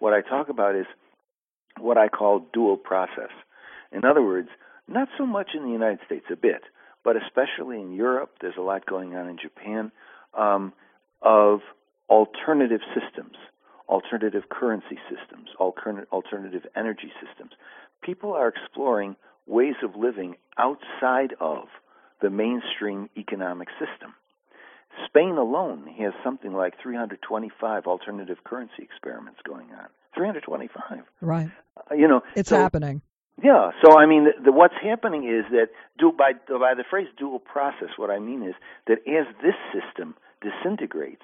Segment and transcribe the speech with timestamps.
[0.00, 0.86] what I talk about is
[1.78, 3.30] what I call dual process.
[3.92, 4.48] In other words,
[4.88, 6.62] not so much in the United States, a bit,
[7.04, 9.92] but especially in Europe, there's a lot going on in Japan,
[10.36, 10.72] um,
[11.22, 11.60] of
[12.08, 13.36] alternative systems,
[13.88, 17.52] alternative currency systems, alternative energy systems.
[18.02, 21.64] People are exploring ways of living outside of
[22.20, 24.14] the mainstream economic system.
[25.06, 29.86] Spain alone has something like 325 alternative currency experiments going on.
[30.14, 31.04] 325.
[31.20, 31.50] Right.
[31.76, 33.02] Uh, you know, it's so, happening.
[33.42, 33.70] Yeah.
[33.82, 37.38] So I mean, the, the, what's happening is that do, by by the phrase dual
[37.38, 38.54] process, what I mean is
[38.86, 41.22] that as this system disintegrates,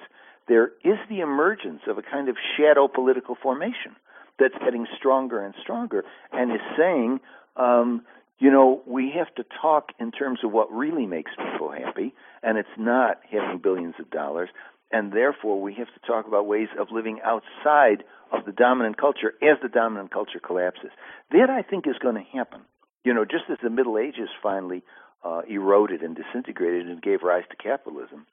[0.48, 3.96] there is the emergence of a kind of shadow political formation
[4.38, 7.20] that's getting stronger and stronger, and is saying,
[7.56, 8.02] um,
[8.38, 12.58] you know, we have to talk in terms of what really makes people happy, and
[12.58, 14.50] it's not having billions of dollars,
[14.92, 19.32] and therefore we have to talk about ways of living outside of the dominant culture
[19.42, 20.90] as the dominant culture collapses.
[21.30, 22.60] That I think is going to happen.
[23.04, 24.82] You know, just as the Middle Ages finally
[25.24, 28.26] uh, eroded and disintegrated and gave rise to capitalism.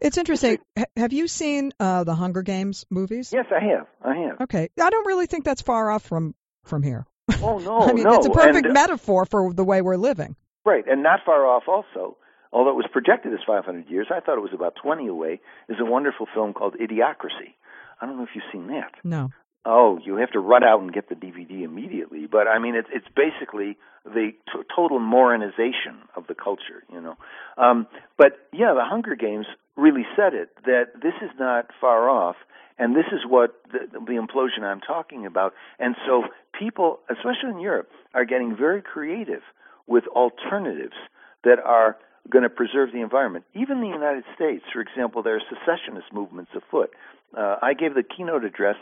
[0.00, 0.58] It's interesting.
[0.76, 3.30] H- have you seen uh, the Hunger Games movies?
[3.32, 3.86] Yes, I have.
[4.02, 4.40] I have.
[4.42, 7.06] Okay, I don't really think that's far off from from here.
[7.42, 8.14] Oh no, I mean, no.
[8.14, 10.36] it's a perfect and, metaphor for the way we're living.
[10.64, 12.16] Right, and not far off also.
[12.52, 15.40] Although it was projected as 500 years, I thought it was about 20 away.
[15.68, 17.54] Is a wonderful film called Idiocracy.
[18.00, 18.92] I don't know if you've seen that.
[19.02, 19.30] No.
[19.66, 22.26] Oh, you have to run out and get the DVD immediately.
[22.30, 27.16] But I mean, it's it's basically the t- total Morinization of the culture, you know.
[27.56, 27.86] Um,
[28.18, 32.36] but yeah, the Hunger Games really said it that this is not far off,
[32.78, 35.54] and this is what the, the implosion I'm talking about.
[35.78, 36.24] And so
[36.58, 39.42] people, especially in Europe, are getting very creative
[39.86, 40.96] with alternatives
[41.44, 41.96] that are
[42.30, 43.44] going to preserve the environment.
[43.54, 46.90] Even the United States, for example, there are secessionist movements afoot.
[47.36, 48.76] Uh, I gave the keynote address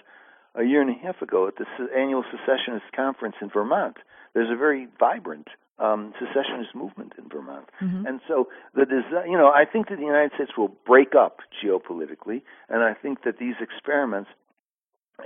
[0.55, 3.97] a year and a half ago at the annual secessionist conference in Vermont.
[4.35, 8.06] There's a very vibrant um, secessionist movement in Vermont, mm-hmm.
[8.06, 11.39] and so the design, you know, I think that the United States will break up
[11.64, 14.30] geopolitically, and I think that these experiments,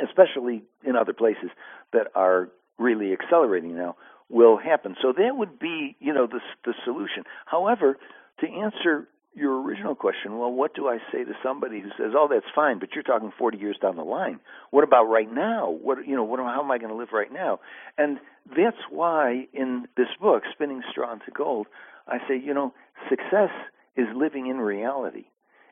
[0.03, 1.51] especially in other places
[1.93, 2.49] that are
[2.79, 3.97] really accelerating now,
[4.29, 4.97] will happen.
[5.01, 7.25] So that would be, you know, the the solution.
[7.45, 7.99] However,
[8.41, 12.27] to answer your original question, well, what do I say to somebody who says, "Oh,
[12.29, 14.41] that's fine," but you're talking 40 years down the line.
[14.71, 15.71] What about right now?
[15.71, 16.25] What you know?
[16.25, 17.61] What how am I going to live right now?
[17.99, 21.67] And that's why in this book, Spinning Straw into Gold,
[22.09, 22.73] I say, you know,
[23.11, 23.51] success
[23.97, 25.27] is living in reality.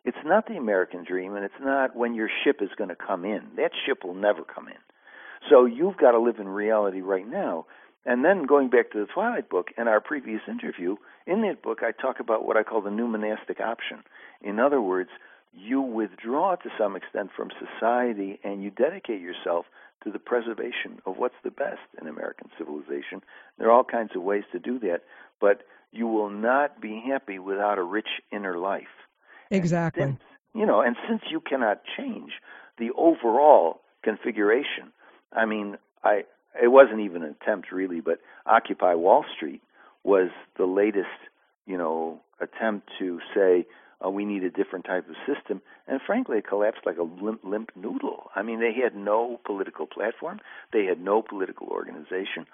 [0.05, 3.25] It's not the American dream, and it's not when your ship is going to come
[3.25, 3.43] in.
[3.57, 4.77] That ship will never come in.
[5.49, 7.67] So you've got to live in reality right now.
[8.07, 11.81] And then going back to the Twilight book and our previous interview, in that book
[11.83, 14.03] I talk about what I call the new monastic option.
[14.43, 15.11] In other words,
[15.53, 19.67] you withdraw to some extent from society and you dedicate yourself
[20.03, 23.23] to the preservation of what's the best in American civilization.
[23.59, 25.03] There are all kinds of ways to do that,
[25.41, 28.83] but you will not be happy without a rich inner life.
[29.51, 30.03] Exactly.
[30.03, 30.21] Since,
[30.55, 32.33] you know, and since you cannot change
[32.79, 34.93] the overall configuration,
[35.33, 36.25] I mean, I
[36.63, 39.63] it wasn't even an attempt really, but Occupy Wall Street
[40.03, 41.09] was the latest,
[41.67, 43.67] you know, attempt to say
[44.05, 47.41] uh, we need a different type of system, and frankly, it collapsed like a limp,
[47.45, 48.31] limp noodle.
[48.35, 50.41] I mean, they had no political platform,
[50.73, 52.47] they had no political organization.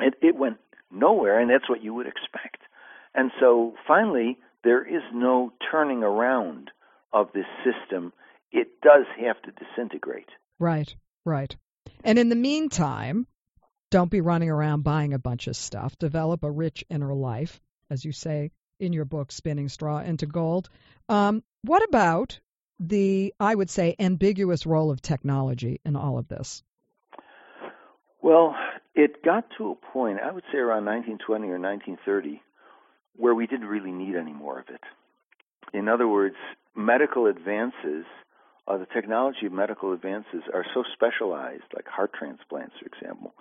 [0.00, 0.58] It, it went
[0.90, 2.58] nowhere, and that's what you would expect.
[3.14, 6.70] And so, finally, there is no turning around
[7.12, 8.12] of this system.
[8.50, 10.28] It does have to disintegrate.
[10.58, 10.94] Right,
[11.24, 11.54] right.
[12.04, 13.26] And in the meantime,
[13.90, 15.98] don't be running around buying a bunch of stuff.
[15.98, 17.60] Develop a rich inner life,
[17.90, 20.68] as you say in your book, Spinning Straw into Gold.
[21.08, 22.38] Um, what about
[22.78, 26.62] the, I would say, ambiguous role of technology in all of this?
[28.20, 28.54] Well,
[28.94, 32.42] it got to a point, I would say around 1920 or 1930,
[33.16, 34.80] where we didn't really need any more of it.
[35.72, 36.36] In other words,
[36.74, 38.04] medical advances
[38.66, 43.34] uh, the technology of medical advances are so specialized, like heart transplants, for example.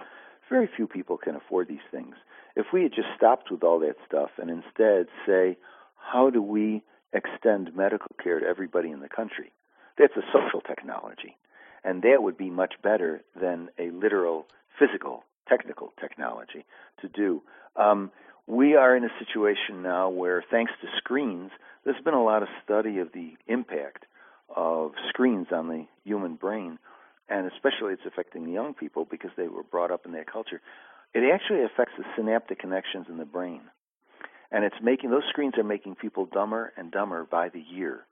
[0.49, 2.15] Very few people can afford these things.
[2.55, 5.57] If we had just stopped with all that stuff and instead say,
[5.95, 6.83] how do we
[7.13, 9.51] extend medical care to everybody in the country?
[9.97, 11.37] That's a social technology.
[11.83, 14.45] And that would be much better than a literal
[14.77, 16.65] physical, technical technology
[17.01, 17.41] to do.
[17.75, 18.11] Um,
[18.47, 21.51] we are in a situation now where, thanks to screens,
[21.85, 24.05] there's been a lot of study of the impact
[24.55, 26.79] of screens on the human brain,
[27.29, 30.61] and especially it's affecting young people because they were brought up in that culture.
[31.13, 33.61] It actually affects the synaptic connections in the brain,
[34.51, 38.05] and it's making those screens are making people dumber and dumber by the year.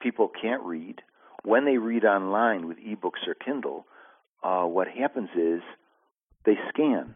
[0.00, 1.02] People can't read.
[1.44, 3.86] When they read online with ebooks or Kindle,
[4.42, 5.60] uh, what happens is
[6.44, 7.14] they scan.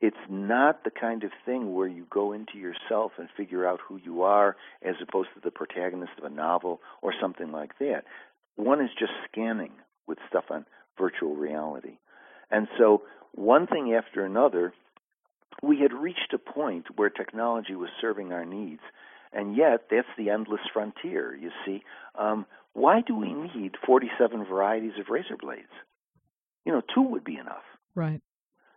[0.00, 3.96] It's not the kind of thing where you go into yourself and figure out who
[3.96, 8.04] you are as opposed to the protagonist of a novel or something like that.
[8.54, 9.72] One is just scanning
[10.06, 10.66] with stuff on
[10.96, 11.98] virtual reality.
[12.50, 13.02] And so,
[13.32, 14.72] one thing after another,
[15.62, 18.80] we had reached a point where technology was serving our needs.
[19.32, 21.82] And yet, that's the endless frontier, you see.
[22.18, 25.66] Um, why do we need 47 varieties of razor blades?
[26.64, 27.64] You know, two would be enough.
[27.94, 28.22] Right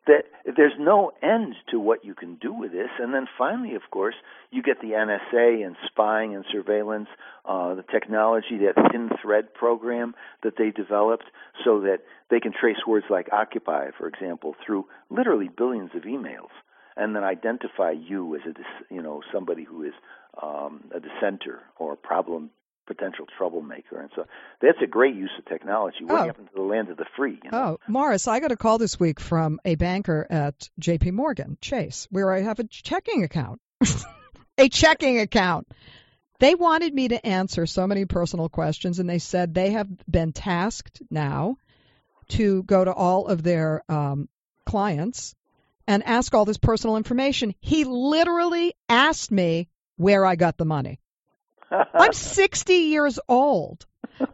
[0.07, 0.23] that
[0.57, 2.89] there's no end to what you can do with this.
[2.99, 4.15] And then finally, of course,
[4.49, 7.07] you get the NSA and spying and surveillance,
[7.45, 11.25] uh, the technology, that thin thread program that they developed
[11.63, 11.99] so that
[12.29, 16.49] they can trace words like occupy, for example, through literally billions of emails
[16.97, 19.93] and then identify you as a you know somebody who is
[20.41, 22.49] um, a dissenter or a problem
[22.87, 23.99] potential troublemaker.
[23.99, 24.25] And so
[24.61, 26.03] that's a great use of technology.
[26.03, 26.25] What oh.
[26.25, 27.39] happened to the land of the free?
[27.43, 27.57] You know?
[27.57, 31.11] Oh, Morris, I got a call this week from a banker at J.P.
[31.11, 33.61] Morgan Chase, where I have a checking account.
[34.57, 35.67] a checking account.
[36.39, 40.33] They wanted me to answer so many personal questions, and they said they have been
[40.33, 41.57] tasked now
[42.29, 44.27] to go to all of their um,
[44.65, 45.35] clients
[45.87, 47.53] and ask all this personal information.
[47.59, 50.99] He literally asked me where I got the money.
[51.93, 53.85] I'm 60 years old.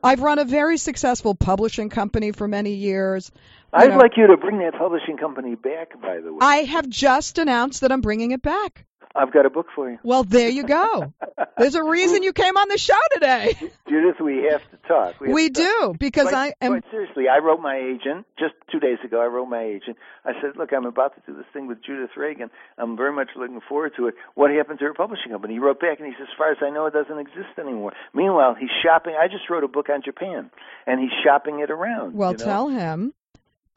[0.04, 3.32] I've run a very successful publishing company for many years.
[3.74, 6.40] I'd know, like you to bring that publishing company back, by the way.
[6.42, 8.86] I have just announced that I'm bringing it back.
[9.18, 9.98] I've got a book for you.
[10.04, 11.12] Well, there you go.
[11.58, 13.56] There's a reason you came on the show today.
[13.90, 15.20] Judith, we have to talk.
[15.20, 16.00] We, we to do talk.
[16.00, 16.74] because quite, I am.
[16.74, 19.20] Quite seriously, I wrote my agent just two days ago.
[19.20, 19.98] I wrote my agent.
[20.24, 22.52] I said, "Look, I'm about to do this thing with Judith Regan.
[22.78, 24.16] I'm very much looking forward to it.
[24.36, 26.58] What happened to her publishing company?" He wrote back and he says, "As far as
[26.62, 29.16] I know, it doesn't exist anymore." Meanwhile, he's shopping.
[29.20, 30.52] I just wrote a book on Japan,
[30.86, 32.14] and he's shopping it around.
[32.14, 32.46] Well, you know?
[32.46, 33.14] tell him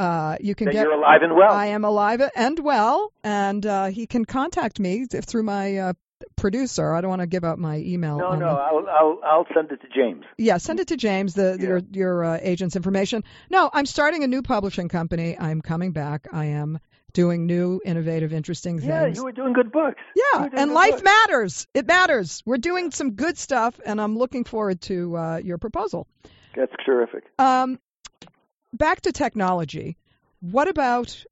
[0.01, 0.83] uh, you can that get.
[0.85, 1.53] You're alive and well.
[1.53, 5.93] I am alive and well, and uh, he can contact me through my uh,
[6.37, 6.95] producer.
[6.95, 8.17] I don't want to give out my email.
[8.17, 8.47] No, no, the...
[8.47, 10.25] I'll, I'll I'll send it to James.
[10.39, 11.35] Yeah, send it to James.
[11.35, 11.67] The yeah.
[11.67, 13.25] your your uh, agent's information.
[13.51, 15.39] No, I'm starting a new publishing company.
[15.39, 16.29] I'm coming back.
[16.33, 16.79] I am
[17.13, 18.89] doing new, innovative, interesting things.
[18.89, 20.01] Yeah, you were doing good books.
[20.17, 21.03] Yeah, and life books.
[21.03, 21.67] matters.
[21.75, 22.43] It matters.
[22.47, 26.07] We're doing some good stuff, and I'm looking forward to uh, your proposal.
[26.57, 27.25] That's terrific.
[27.39, 27.79] Um,
[28.73, 29.97] back to technology.
[30.41, 31.25] What about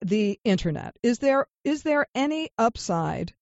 [0.00, 0.94] the internet?
[1.02, 3.32] Is there is there any upside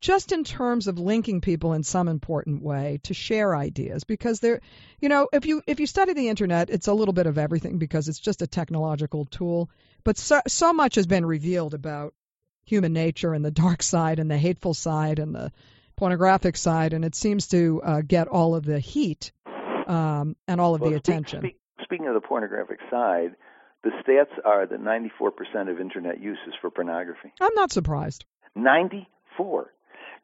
[0.00, 4.60] just in terms of linking people in some important way to share ideas because there
[5.00, 7.78] you know if you if you study the internet it's a little bit of everything
[7.78, 9.70] because it's just a technological tool
[10.04, 12.14] but so so much has been revealed about
[12.64, 15.50] human nature and the dark side and the hateful side and the
[15.96, 19.32] pornographic side and it seems to uh, get all of the heat
[19.86, 23.36] um, and all of well, the speak, attention speak, speaking of the pornographic side
[23.84, 28.24] the stats are that 94% of internet use is for pornography i'm not surprised
[28.56, 29.70] 94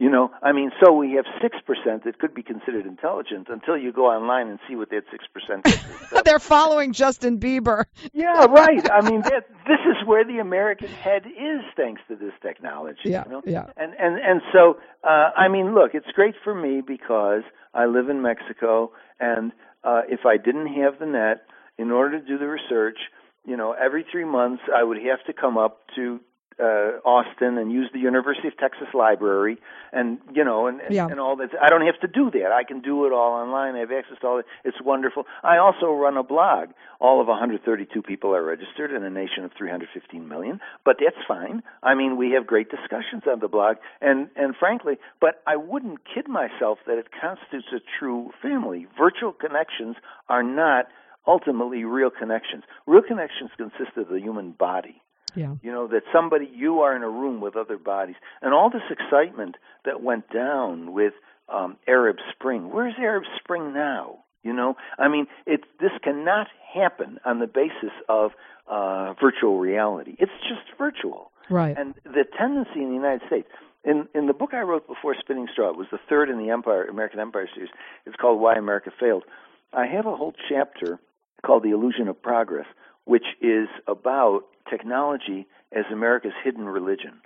[0.02, 3.76] you know, I mean, so we have six percent that could be considered intelligent until
[3.76, 6.22] you go online and see what that six percent is.
[6.24, 7.84] They're following Justin Bieber.
[8.12, 8.90] yeah, right.
[8.90, 12.98] I mean, that, this is where the American head is, thanks to this technology.
[13.04, 13.42] Yeah, you know?
[13.46, 13.66] yeah.
[13.76, 17.42] And and and so, uh, I mean, look, it's great for me because
[17.72, 19.52] I live in Mexico, and
[19.84, 21.44] uh, if I didn't have the net,
[21.79, 22.99] in order to do the research,
[23.44, 26.20] you know, every three months I would have to come up to
[26.58, 29.58] uh, Austin and use the University of Texas Library
[29.92, 31.06] and you know and yeah.
[31.06, 31.50] and all that.
[31.60, 32.52] I don't have to do that.
[32.52, 33.74] I can do it all online.
[33.76, 34.46] I have access to all it.
[34.64, 35.24] It's wonderful.
[35.42, 36.70] I also run a blog.
[37.00, 41.62] All of 132 people are registered in a nation of 315 million, but that's fine.
[41.82, 46.00] I mean, we have great discussions on the blog, and and frankly, but I wouldn't
[46.14, 48.86] kid myself that it constitutes a true family.
[48.96, 49.96] Virtual connections
[50.28, 50.86] are not
[51.26, 52.64] ultimately real connections.
[52.86, 55.01] Real connections consist of the human body.
[55.34, 55.55] Yeah.
[55.62, 58.17] You know, that somebody, you are in a room with other bodies.
[58.41, 61.15] And all this excitement that went down with
[61.48, 62.70] um, Arab Spring.
[62.72, 64.19] Where's Arab Spring now?
[64.43, 68.32] You know, I mean, it, this cannot happen on the basis of
[68.69, 70.17] uh, virtual reality.
[70.19, 71.31] It's just virtual.
[71.48, 71.77] Right.
[71.79, 73.48] And the tendency in the United States,
[73.84, 76.51] in in the book I wrote before Spinning Straw, it was the third in the
[76.51, 77.70] Empire American Empire series.
[78.06, 79.24] It's called Why America Failed.
[79.72, 80.98] I have a whole chapter
[81.44, 82.67] called The Illusion of Progress,
[83.04, 87.20] which is about technology as America's hidden religion.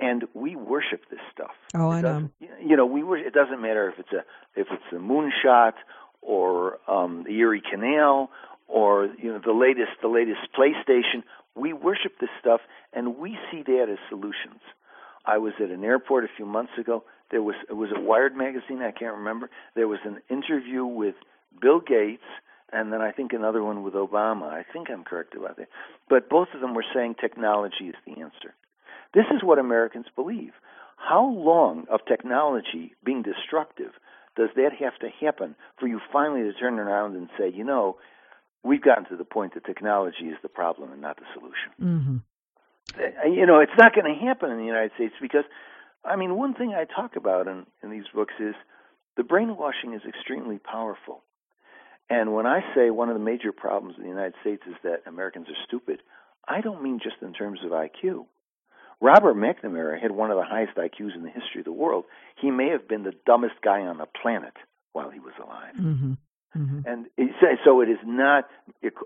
[0.00, 1.54] And we worship this stuff.
[1.74, 2.30] Oh, I know.
[2.40, 4.24] You know, we it doesn't matter if it's a
[4.58, 5.72] if it's a moonshot
[6.22, 8.30] or um, the Erie Canal
[8.68, 11.24] or you know the latest the latest PlayStation.
[11.56, 12.60] We worship this stuff,
[12.92, 14.60] and we see that as solutions.
[15.26, 17.02] I was at an airport a few months ago.
[17.32, 18.82] There was it was a Wired magazine.
[18.82, 19.50] I can't remember.
[19.74, 21.16] There was an interview with
[21.60, 22.22] Bill Gates
[22.72, 24.44] and then I think another one with Obama.
[24.44, 25.68] I think I'm correct about that.
[26.08, 28.54] But both of them were saying technology is the answer.
[29.14, 30.52] This is what Americans believe.
[30.96, 33.92] How long of technology being destructive
[34.36, 37.96] does that have to happen for you finally to turn around and say, you know,
[38.62, 41.72] we've gotten to the point that technology is the problem and not the solution?
[41.80, 43.32] Mm-hmm.
[43.32, 45.44] You know, it's not going to happen in the United States because,
[46.04, 48.54] I mean, one thing I talk about in, in these books is
[49.16, 51.22] the brainwashing is extremely powerful.
[52.10, 55.02] And when I say one of the major problems in the United States is that
[55.06, 56.00] Americans are stupid,
[56.46, 58.26] I don't mean just in terms of IQ.
[59.00, 62.04] Robert McNamara had one of the highest IQs in the history of the world.
[62.40, 64.54] He may have been the dumbest guy on the planet
[64.92, 65.74] while he was alive.
[65.78, 66.12] Mm-hmm.
[66.56, 66.80] Mm-hmm.
[66.86, 67.06] And
[67.64, 68.48] so it is not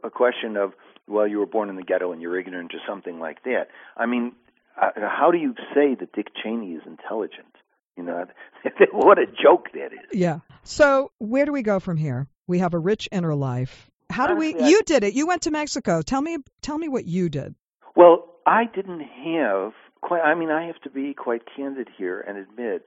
[0.05, 0.73] a question of,
[1.09, 3.67] well, you were born in the ghetto and you're ignorant or something like that.
[3.97, 4.33] I mean,
[4.81, 7.55] uh, how do you say that Dick Cheney is intelligent?
[7.97, 8.25] You know,
[8.93, 10.09] what a joke that is.
[10.13, 10.39] Yeah.
[10.63, 12.29] So where do we go from here?
[12.53, 13.91] We have a rich inner life.
[14.11, 14.55] How do we?
[14.63, 15.15] You did it.
[15.15, 16.03] You went to Mexico.
[16.03, 16.37] Tell me.
[16.61, 17.55] Tell me what you did.
[17.97, 20.21] Well, I didn't have quite.
[20.21, 22.83] I mean, I have to be quite candid here and admit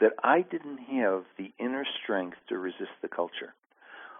[0.00, 3.54] that I didn't have the inner strength to resist the culture.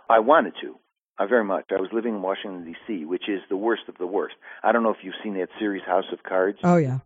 [0.08, 0.76] I wanted to.
[1.18, 1.66] I very much.
[1.70, 4.36] I was living in Washington D.C., which is the worst of the worst.
[4.62, 6.56] I don't know if you've seen that series House of Cards.
[6.64, 7.00] Oh yeah.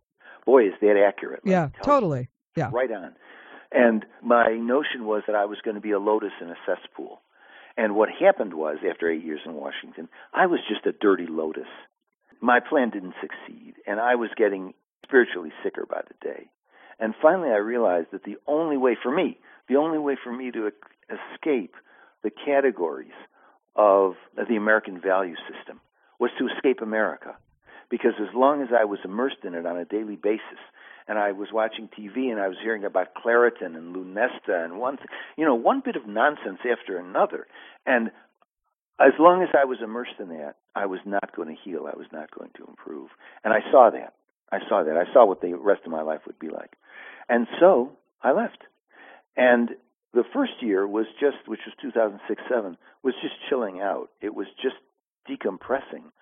[0.46, 1.40] Boy, is that accurate.
[1.44, 1.70] Yeah.
[1.70, 1.82] tell you.
[1.82, 2.28] Totally.
[2.54, 2.70] Yeah.
[2.72, 3.16] Right on.
[3.72, 7.20] And my notion was that I was going to be a lotus in a cesspool.
[7.76, 11.68] And what happened was, after eight years in Washington, I was just a dirty lotus.
[12.40, 14.74] My plan didn't succeed, and I was getting
[15.04, 16.48] spiritually sicker by the day.
[16.98, 20.50] And finally, I realized that the only way for me, the only way for me
[20.50, 20.70] to
[21.08, 21.74] escape
[22.22, 23.16] the categories
[23.76, 25.80] of the American value system
[26.18, 27.36] was to escape America.
[27.88, 30.60] Because as long as I was immersed in it on a daily basis,
[31.10, 34.96] and I was watching TV and I was hearing about Claritin and Lunesta and one,
[35.36, 37.48] you know, one bit of nonsense after another,
[37.84, 38.12] and
[39.00, 41.88] as long as I was immersed in that, I was not going to heal.
[41.92, 43.10] I was not going to improve,
[43.42, 44.14] and I saw that.
[44.52, 44.96] I saw that.
[44.96, 46.76] I saw what the rest of my life would be like,
[47.28, 47.90] and so
[48.22, 48.62] I left.
[49.36, 49.70] And
[50.14, 54.10] the first year was just, which was 2006 7, was just chilling out.
[54.20, 54.76] It was just
[55.28, 56.12] decompressing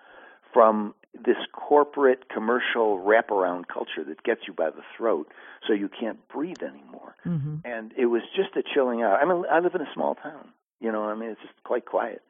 [0.51, 5.27] from this corporate commercial wraparound culture that gets you by the throat
[5.67, 7.15] so you can't breathe anymore.
[7.25, 7.57] Mm-hmm.
[7.65, 9.19] And it was just a chilling out.
[9.21, 10.49] I mean, I live in a small town,
[10.79, 12.21] you know, I mean, it's just quite quiet.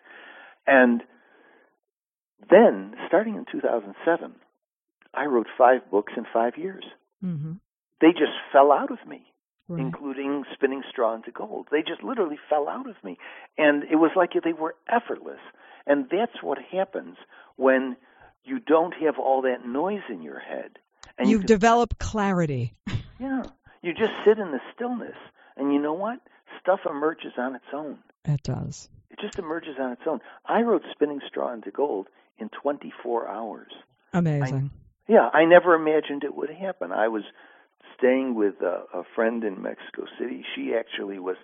[0.65, 1.03] And
[2.49, 4.33] then, starting in 2007,
[5.13, 6.85] I wrote five books in five years.
[7.23, 7.53] Mm-hmm.
[7.99, 9.25] They just fell out of me
[9.71, 9.81] Right.
[9.81, 11.67] including spinning straw into gold.
[11.69, 13.19] They just literally fell out of me.
[13.55, 15.37] And it was like they were effortless.
[15.85, 17.17] And that's what happens
[17.55, 17.95] when
[18.43, 20.79] you don't have all that noise in your head.
[21.17, 22.73] And You've you developed clarity.
[23.19, 23.43] yeah,
[23.81, 25.15] you just sit in the stillness.
[25.57, 26.19] And you know what?
[26.61, 27.99] Stuff emerges on its own.
[28.25, 28.89] It does.
[29.09, 30.19] It just emerges on its own.
[30.45, 33.71] I wrote Spinning Straw into Gold in 24 hours.
[34.13, 34.71] Amazing.
[35.07, 36.91] Yeah, I never imagined it would happen.
[36.91, 37.23] I was
[37.97, 40.45] staying with a, a friend in Mexico City.
[40.55, 41.37] She actually was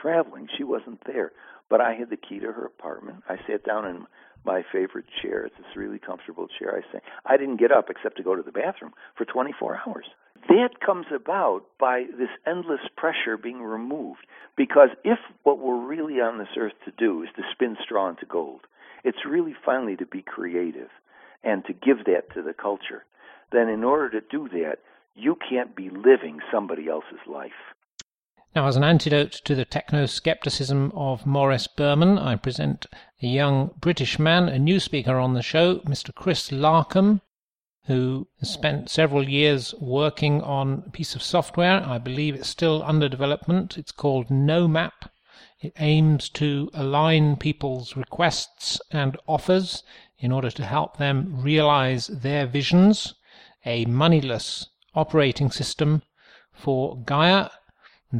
[0.00, 0.48] traveling.
[0.56, 1.32] She wasn't there,
[1.70, 3.22] but I had the key to her apartment.
[3.28, 4.06] I sat down in
[4.44, 5.44] my favorite chair.
[5.44, 6.76] It's this really comfortable chair.
[6.76, 10.06] I say I didn't get up except to go to the bathroom for 24 hours.
[10.48, 14.26] That comes about by this endless pressure being removed.
[14.56, 18.26] Because if what we're really on this earth to do is to spin straw into
[18.26, 18.60] gold,
[19.04, 20.90] it's really finally to be creative
[21.42, 23.04] and to give that to the culture.
[23.52, 24.78] Then, in order to do that,
[25.14, 27.73] you can't be living somebody else's life.
[28.54, 32.86] Now, as an antidote to the techno skepticism of Morris Berman, I present
[33.20, 36.14] a young British man, a new speaker on the show, Mr.
[36.14, 37.20] Chris Larcombe,
[37.86, 41.82] who spent several years working on a piece of software.
[41.84, 43.76] I believe it's still under development.
[43.76, 45.08] It's called NewMap.
[45.60, 49.82] It aims to align people's requests and offers
[50.20, 53.14] in order to help them realize their visions,
[53.66, 56.02] a moneyless operating system
[56.52, 57.50] for Gaia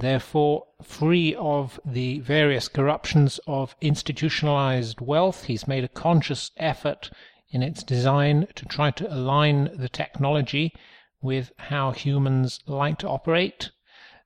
[0.00, 5.44] therefore free of the various corruptions of institutionalized wealth.
[5.44, 7.10] He's made a conscious effort
[7.50, 10.74] in its design to try to align the technology
[11.22, 13.70] with how humans like to operate.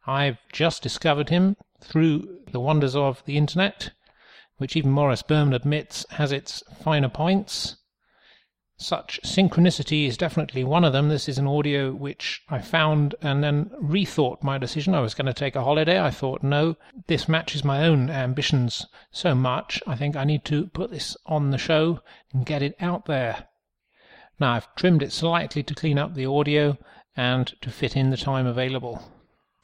[0.07, 3.91] I've just discovered him through the wonders of the internet,
[4.57, 7.77] which even Morris Berman admits has its finer points.
[8.81, 11.09] Such synchronicity is definitely one of them.
[11.09, 14.95] This is an audio which I found and then rethought my decision.
[14.95, 16.01] I was going to take a holiday.
[16.01, 16.77] I thought, no,
[17.09, 19.83] this matches my own ambitions so much.
[19.85, 22.01] I think I need to put this on the show
[22.33, 23.49] and get it out there.
[24.39, 26.79] Now, I've trimmed it slightly to clean up the audio
[27.17, 29.03] and to fit in the time available.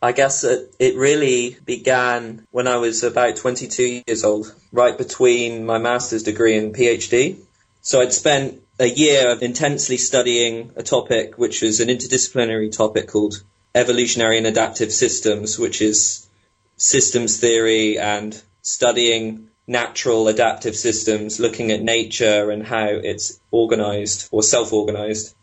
[0.03, 5.65] I guess it, it really began when I was about 22 years old, right between
[5.65, 7.39] my master's degree and PhD.
[7.81, 13.09] So I'd spent a year of intensely studying a topic which was an interdisciplinary topic
[13.09, 13.43] called
[13.75, 16.29] evolutionary and adaptive systems, which is
[16.77, 24.43] systems theory and studying natural adaptive systems, looking at nature and how it's organized or
[24.43, 25.35] self-organized.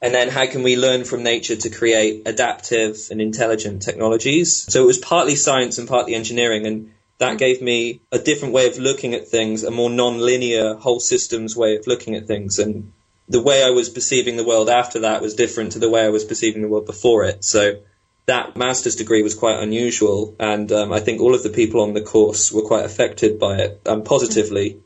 [0.00, 4.70] And then how can we learn from nature to create adaptive and intelligent technologies?
[4.70, 8.66] So it was partly science and partly engineering and that gave me a different way
[8.68, 12.58] of looking at things, a more non-linear whole systems way of looking at things.
[12.58, 12.92] And
[13.28, 16.10] the way I was perceiving the world after that was different to the way I
[16.10, 17.44] was perceiving the world before it.
[17.44, 17.80] So
[18.26, 21.94] that master's degree was quite unusual, and um, I think all of the people on
[21.94, 24.80] the course were quite affected by it um, positively.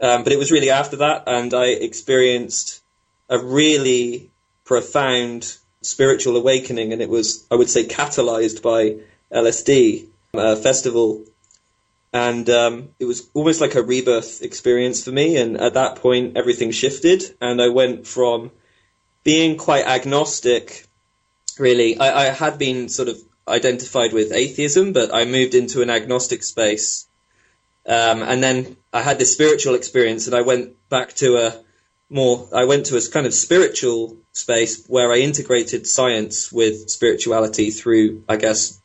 [0.00, 2.82] Um, but it was really after that, and I experienced
[3.28, 4.30] a really
[4.64, 8.96] profound spiritual awakening, and it was, I would say, catalyzed by
[9.32, 11.24] LSD, a festival.
[12.14, 15.36] And um, it was almost like a rebirth experience for me.
[15.36, 18.52] And at that point, everything shifted, and I went from
[19.24, 20.86] being quite agnostic
[21.58, 21.98] really.
[21.98, 26.42] I, I had been sort of identified with atheism, but I moved into an agnostic
[26.42, 27.06] space.
[27.86, 31.64] Um, and then I had this spiritual experience, and I went back to a
[32.08, 32.48] more.
[32.54, 38.24] I went to a kind of spiritual space where I integrated science with spirituality through,
[38.28, 38.80] I guess,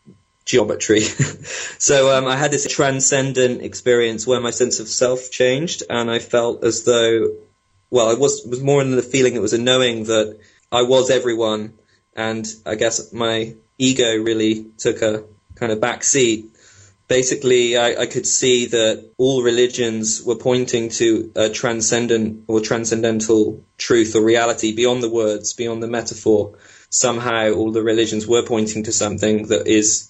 [0.49, 1.01] geometry.
[1.77, 6.19] so um, I had this transcendent experience where my sense of self changed, and I
[6.19, 7.35] felt as though,
[7.89, 10.39] well, it was was more in the feeling it was a knowing that
[10.71, 11.73] I was everyone
[12.15, 15.23] and I guess my ego really took a
[15.55, 16.53] kind of back seat.
[17.07, 23.63] Basically, I, I could see that all religions were pointing to a transcendent or transcendental
[23.77, 26.57] truth or reality beyond the words, beyond the metaphor.
[26.89, 30.08] Somehow, all the religions were pointing to something that is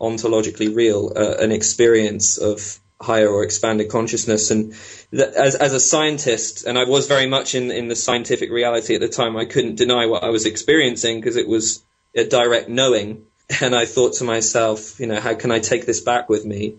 [0.00, 4.50] ontologically real, uh, an experience of higher or expanded consciousness.
[4.50, 4.74] And
[5.10, 8.94] th- as, as a scientist, and I was very much in, in the scientific reality
[8.94, 11.82] at the time, I couldn't deny what I was experiencing because it was
[12.14, 13.24] a direct knowing.
[13.60, 16.76] And I thought to myself, you know, how can I take this back with me?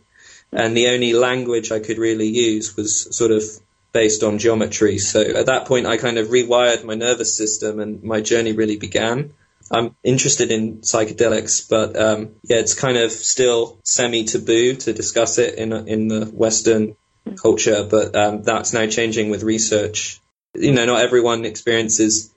[0.51, 3.43] And the only language I could really use was sort of
[3.91, 4.97] based on geometry.
[4.97, 8.77] So at that point, I kind of rewired my nervous system and my journey really
[8.77, 9.33] began.
[9.71, 15.37] I'm interested in psychedelics, but um, yeah, it's kind of still semi taboo to discuss
[15.37, 16.95] it in in the Western
[17.41, 17.87] culture.
[17.89, 20.19] But um, that's now changing with research.
[20.55, 22.33] You know, not everyone experiences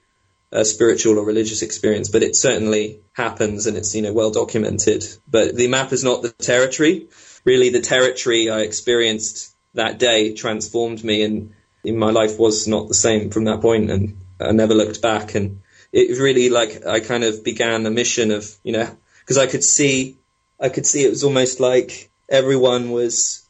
[0.51, 5.03] a spiritual or religious experience, but it certainly happens, and it's you know well documented.
[5.27, 7.07] But the map is not the territory.
[7.43, 12.93] Really, the territory I experienced that day transformed me, and my life was not the
[12.93, 15.33] same from that point, and I never looked back.
[15.33, 15.62] And
[15.93, 19.63] it really like I kind of began a mission of you know because I could
[19.63, 20.17] see
[20.59, 23.47] I could see it was almost like everyone was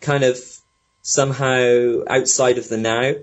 [0.00, 0.38] kind of
[1.02, 3.14] somehow outside of the now,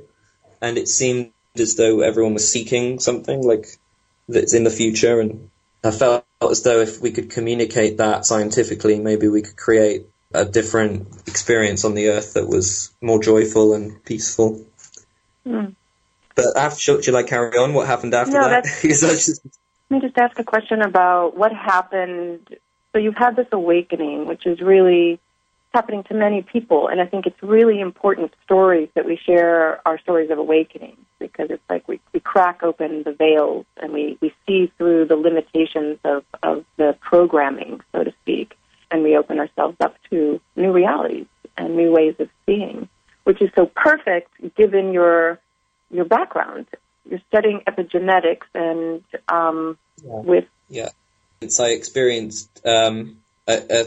[0.62, 3.68] and it seemed as though everyone was seeking something like
[4.28, 5.50] that's in the future, and
[5.84, 10.44] I felt as though if we could communicate that scientifically, maybe we could create a
[10.44, 14.66] different experience on the earth that was more joyful and peaceful.
[15.46, 15.76] Mm.
[16.38, 17.74] But after, should, should I carry on?
[17.74, 18.64] What happened after no, that?
[18.82, 19.44] just...
[19.90, 22.48] Let me just ask a question about what happened.
[22.94, 25.20] So you've had this awakening, which is really
[25.74, 30.00] happening to many people, and I think it's really important stories that we share our
[30.00, 34.34] stories of awakening because it's like we, we crack open the veils and we, we
[34.48, 38.56] see through the limitations of, of the programming, so to speak,
[38.92, 42.88] and we open ourselves up to new realities and new ways of seeing,
[43.24, 45.40] which is so perfect given your
[45.98, 46.68] your background.
[47.10, 50.20] You're studying epigenetics and um, yeah.
[50.20, 50.90] with yeah.
[51.42, 53.86] Since I experienced um, a, a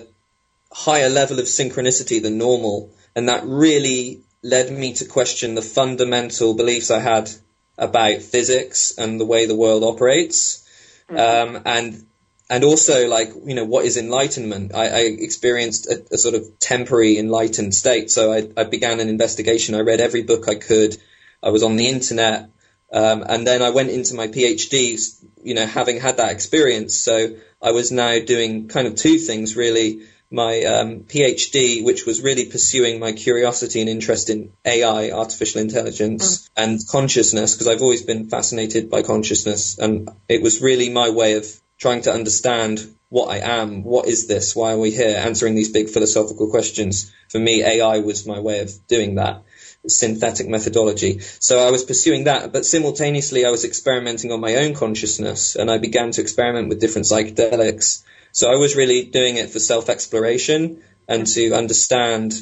[0.72, 6.54] higher level of synchronicity than normal, and that really led me to question the fundamental
[6.54, 7.30] beliefs I had
[7.78, 10.66] about physics and the way the world operates.
[11.08, 11.56] Mm-hmm.
[11.56, 12.06] Um, and
[12.48, 16.58] and also like you know what is enlightenment i, I experienced a, a, sort of
[16.58, 20.96] temporary enlightened state so I, I, began an investigation i read every book i could
[21.42, 22.50] I was on the internet,
[22.92, 24.98] um, and then I went into my PhD,
[25.42, 26.96] you know, having had that experience.
[26.96, 30.02] So I was now doing kind of two things really.
[30.32, 36.46] My um, PhD, which was really pursuing my curiosity and interest in AI, artificial intelligence,
[36.46, 36.50] mm.
[36.56, 41.32] and consciousness, because I've always been fascinated by consciousness, and it was really my way
[41.32, 41.46] of
[41.78, 45.72] trying to understand what I am, what is this, why are we here, answering these
[45.72, 47.12] big philosophical questions.
[47.28, 49.42] For me, AI was my way of doing that
[49.86, 51.20] synthetic methodology.
[51.38, 55.70] So I was pursuing that, but simultaneously I was experimenting on my own consciousness and
[55.70, 59.88] I began to experiment with different psychedelics So I was really doing it for self
[59.88, 62.34] exploration and to understand,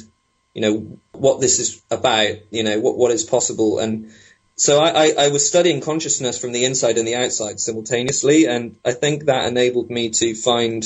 [0.53, 3.79] you know, what this is about, you know, what, what is possible.
[3.79, 4.11] And
[4.55, 8.45] so I, I, I was studying consciousness from the inside and the outside simultaneously.
[8.45, 10.85] And I think that enabled me to find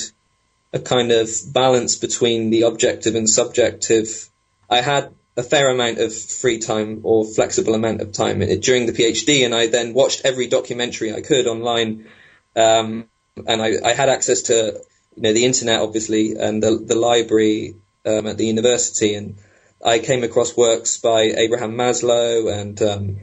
[0.72, 4.30] a kind of balance between the objective and subjective.
[4.70, 8.94] I had a fair amount of free time or flexible amount of time during the
[8.94, 12.08] PhD, and I then watched every documentary I could online.
[12.56, 13.06] Um,
[13.48, 14.80] and I, I, had access to
[15.16, 19.38] you know the internet, obviously, and the, the library um, at the university, and
[19.84, 23.20] I came across works by Abraham Maslow and um,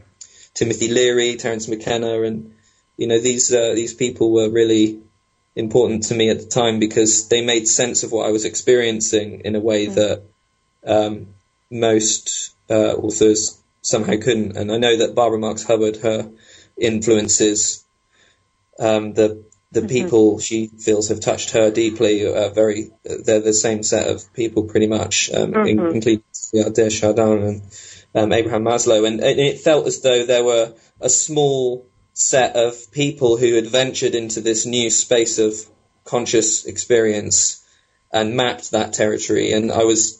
[0.52, 2.54] Timothy Leary, Terence McKenna, and
[2.96, 5.00] you know these uh, these people were really
[5.54, 9.42] important to me at the time because they made sense of what I was experiencing
[9.44, 9.94] in a way mm-hmm.
[9.94, 10.22] that
[10.84, 11.28] um,
[11.70, 14.56] most uh, authors somehow couldn't.
[14.56, 16.30] And I know that Barbara Marx Hubbard, her
[16.76, 17.84] influences,
[18.78, 19.88] um, the the mm-hmm.
[19.88, 22.90] people she feels have touched her deeply are very.
[23.04, 25.66] They're the same set of people, pretty much, um, mm-hmm.
[25.66, 27.62] including Teilhard de Chardin and
[28.14, 29.06] um, Abraham Maslow.
[29.06, 33.66] And, and it felt as though there were a small set of people who had
[33.66, 35.54] ventured into this new space of
[36.04, 37.64] conscious experience
[38.12, 39.52] and mapped that territory.
[39.52, 40.19] And I was,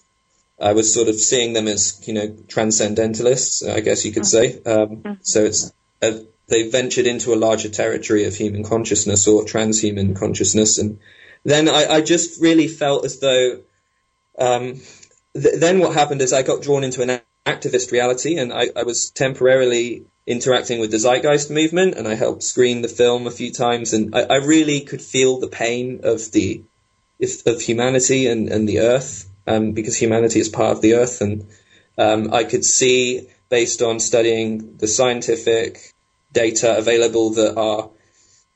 [0.61, 4.55] I was sort of seeing them as, you know, transcendentalists, I guess you could say.
[4.63, 5.13] Um, mm-hmm.
[5.23, 10.79] so it's, a, they ventured into a larger territory of human consciousness or transhuman consciousness.
[10.79, 10.99] And
[11.45, 13.61] then I, I just really felt as though,
[14.39, 14.81] um,
[15.35, 18.83] th- then what happened is I got drawn into an activist reality and I, I
[18.83, 23.53] was temporarily interacting with the Zeitgeist movement, and I helped screen the film a few
[23.53, 26.63] times, and I, I really could feel the pain of the
[27.47, 31.49] of humanity and, and the Earth, um, because humanity is part of the Earth, and
[31.99, 35.93] um, I could see based on studying the scientific
[36.33, 37.91] data available that our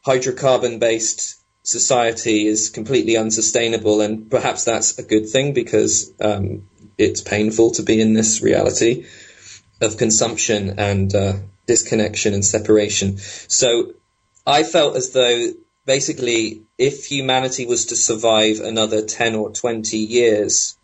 [0.07, 7.21] hydrocarbon based society is completely unsustainable, and perhaps that's a good thing because um, it's
[7.21, 9.07] painful to be in this reality
[9.81, 11.33] of consumption and uh,
[11.67, 13.19] disconnection and separation.
[13.19, 13.95] So
[14.47, 15.53] I felt as though
[15.87, 20.77] basically if humanity was to survive another 10 or 20 years,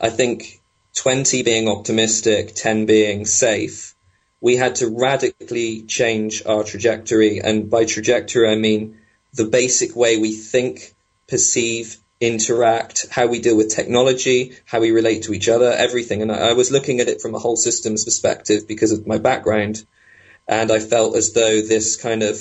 [0.00, 0.60] I think
[0.96, 3.94] 20 being optimistic, 10 being safe,
[4.40, 7.40] we had to radically change our trajectory.
[7.40, 8.98] And by trajectory, I mean
[9.32, 10.94] the basic way we think,
[11.28, 16.22] perceive, interact, how we deal with technology, how we relate to each other, everything.
[16.22, 19.18] And I, I was looking at it from a whole systems perspective because of my
[19.18, 19.84] background.
[20.48, 22.40] And I felt as though this kind of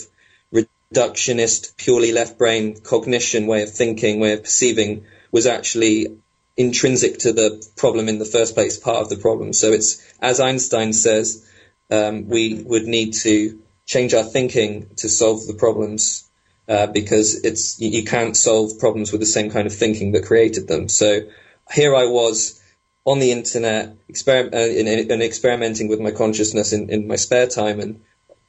[0.53, 6.17] reductionist, purely left brain cognition way of thinking, way of perceiving was actually
[6.57, 9.53] intrinsic to the problem in the first place, part of the problem.
[9.53, 11.45] So it's, as Einstein says,
[11.91, 16.29] um, we would need to change our thinking to solve the problems
[16.67, 20.25] uh, because it's you, you, can't solve problems with the same kind of thinking that
[20.25, 20.89] created them.
[20.89, 21.27] So
[21.71, 22.59] here I was
[23.03, 27.79] on the internet, exper- uh, and experimenting with my consciousness in, in my spare time
[27.79, 28.01] and,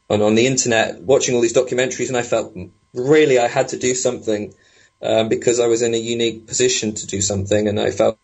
[0.09, 2.57] and on the internet, watching all these documentaries, and I felt
[2.95, 4.55] really I had to do something
[5.03, 8.19] um, because I was in a unique position to do something, and I felt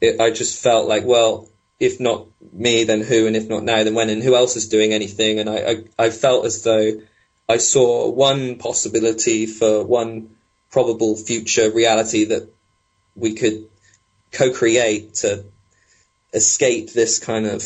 [0.00, 1.48] it, I just felt like, well,
[1.80, 4.68] if not me, then who, and if not now, then when, and who else is
[4.68, 5.40] doing anything?
[5.40, 7.00] And I, I, I felt as though
[7.48, 10.30] I saw one possibility for one
[10.70, 12.48] probable future reality that
[13.14, 13.66] we could
[14.32, 15.44] co-create to
[16.32, 17.62] escape this kind of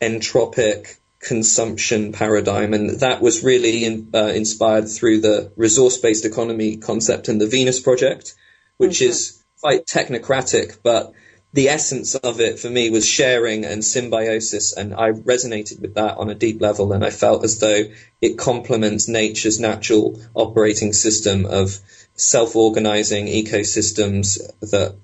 [0.00, 7.28] entropic consumption paradigm, and that was really in, uh, inspired through the resource-based economy concept
[7.28, 8.34] and the Venus Project,
[8.76, 9.10] which mm-hmm.
[9.10, 11.12] is quite technocratic, but
[11.52, 16.18] the essence of it for me was sharing and symbiosis, and I resonated with that
[16.18, 17.84] on a deep level, and I felt as though
[18.20, 21.78] it complements nature's natural operating system of
[22.14, 24.96] self-organizing ecosystems that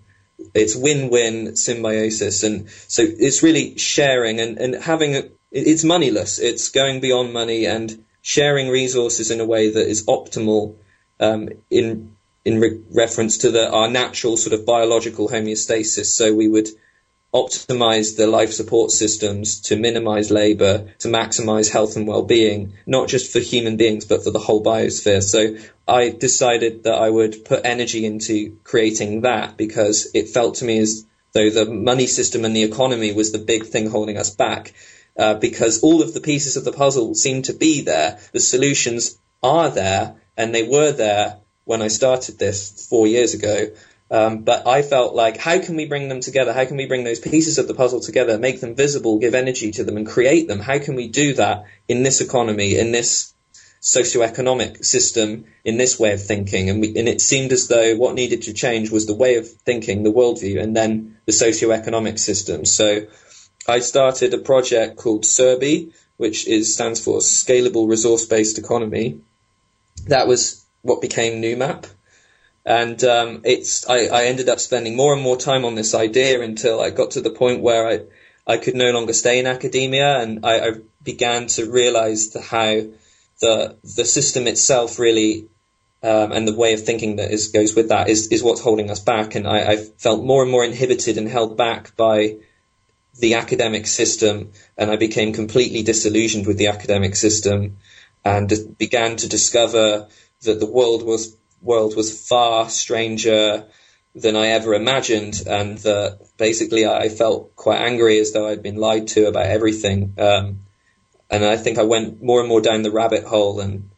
[0.52, 5.22] it's win-win symbiosis and so it's really sharing and, and having a,
[5.54, 10.76] it's moneyless it's going beyond money and sharing resources in a way that is optimal
[11.20, 16.48] um, in in re- reference to the, our natural sort of biological homeostasis so we
[16.48, 16.68] would
[17.34, 23.32] optimize the life support systems to minimize labor, to maximize health and well-being, not just
[23.32, 25.20] for human beings, but for the whole biosphere.
[25.20, 30.64] So I decided that I would put energy into creating that because it felt to
[30.64, 34.30] me as though the money system and the economy was the big thing holding us
[34.30, 34.72] back.
[35.16, 38.18] Uh, because all of the pieces of the puzzle seem to be there.
[38.32, 43.68] The solutions are there and they were there when I started this four years ago.
[44.10, 46.52] Um, but I felt like, how can we bring them together?
[46.52, 49.70] How can we bring those pieces of the puzzle together, make them visible, give energy
[49.72, 50.60] to them, and create them?
[50.60, 53.32] How can we do that in this economy, in this
[53.84, 58.14] socioeconomic system in this way of thinking, and, we, and it seemed as though what
[58.14, 62.64] needed to change was the way of thinking, the worldview, and then the socioeconomic system.
[62.64, 63.06] So
[63.66, 69.20] I started a project called SRBE, which is stands for Scalable Resource Based Economy.
[70.06, 71.86] That was what became NewMap.
[72.66, 76.40] And um, it's I, I, ended up spending more and more time on this idea
[76.40, 78.00] until I got to the point where I
[78.46, 80.72] I could no longer stay in academia, and I, I
[81.02, 82.82] began to realize the, how
[83.40, 85.48] the the system itself really
[86.02, 88.90] um, and the way of thinking that is, goes with that is is what's holding
[88.90, 89.34] us back.
[89.34, 92.36] And I, I felt more and more inhibited and held back by
[93.18, 97.76] the academic system, and I became completely disillusioned with the academic system,
[98.24, 100.08] and began to discover
[100.42, 103.64] that the world was world was far stranger
[104.14, 108.76] than I ever imagined, and that basically I felt quite angry as though I'd been
[108.76, 110.14] lied to about everything.
[110.18, 110.60] Um,
[111.30, 113.90] and I think I went more and more down the rabbit hole, and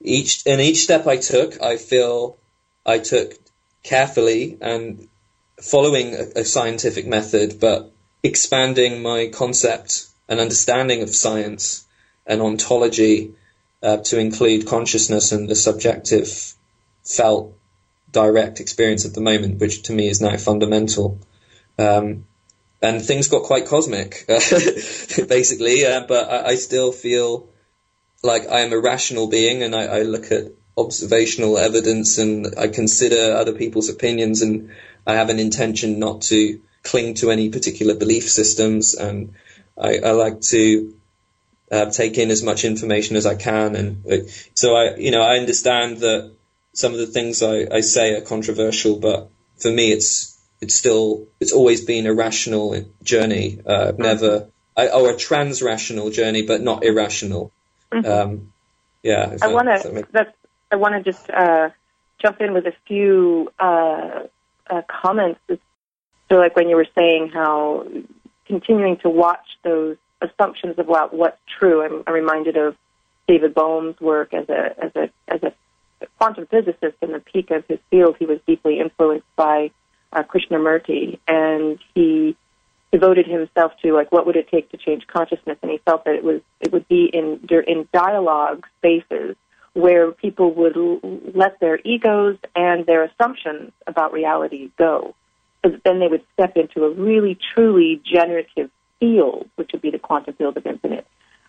[0.00, 2.38] each and each step I took, I feel
[2.84, 3.34] I took
[3.82, 5.08] carefully and
[5.60, 11.86] following a, a scientific method, but expanding my concept and understanding of science
[12.26, 13.34] and ontology
[13.82, 16.54] uh, to include consciousness and the subjective
[17.02, 17.54] felt
[18.12, 21.18] direct experience at the moment, which to me is now fundamental.
[21.78, 22.26] Um,
[22.82, 25.86] and things got quite cosmic, basically.
[25.86, 27.48] Uh, but I, I, still feel
[28.22, 32.68] like I am a rational being, and I, I, look at observational evidence, and I
[32.68, 34.70] consider other people's opinions, and
[35.06, 39.34] I have an intention not to cling to any particular belief systems, and
[39.78, 40.94] I, I like to
[41.70, 44.16] uh, take in as much information as I can, and uh,
[44.54, 46.32] so I, you know, I understand that
[46.72, 51.26] some of the things I, I say are controversial, but for me, it's it's still
[51.38, 53.60] it's always been a rational journey.
[53.64, 57.52] Uh, never I, or a trans-rational journey, but not irrational.
[57.92, 58.10] Mm-hmm.
[58.10, 58.52] Um,
[59.02, 60.34] yeah, I want to that
[60.70, 61.70] I want to just uh,
[62.20, 64.24] jump in with a few uh,
[64.68, 65.40] uh, comments.
[66.30, 67.86] So, like when you were saying how
[68.46, 72.76] continuing to watch those assumptions about what's true, I'm, I'm reminded of
[73.26, 75.52] David Bohm's work as a as a as a
[76.18, 78.16] quantum physicist in the peak of his field.
[78.18, 79.70] He was deeply influenced by
[80.12, 82.36] uh, Krishnamurti, and he
[82.92, 86.14] devoted himself to like what would it take to change consciousness, and he felt that
[86.14, 89.36] it was it would be in in dialogue spaces
[89.72, 91.00] where people would l-
[91.34, 95.14] let their egos and their assumptions about reality go,
[95.62, 99.98] that then they would step into a really truly generative field, which would be the
[99.98, 101.06] quantum field of infinite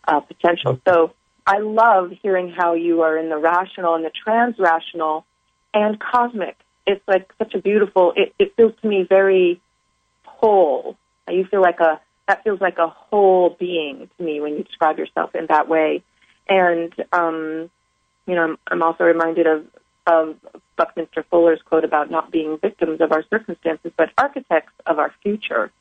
[0.08, 0.80] uh, potential.
[0.88, 1.13] So
[1.45, 5.26] I love hearing how you are in the rational and the trans-rational
[5.74, 8.13] and cosmic it's like such a beautiful.
[8.15, 9.62] It, it feels to me very
[10.26, 10.97] whole.
[11.30, 14.97] You feel like a that feels like a whole being to me when you describe
[14.97, 16.04] yourself in that way.
[16.50, 17.69] And um,
[18.26, 19.65] you know, I'm, I'm also reminded of
[20.07, 20.37] of
[20.75, 25.71] Buckminster Fuller's quote about not being victims of our circumstances, but architects of our future.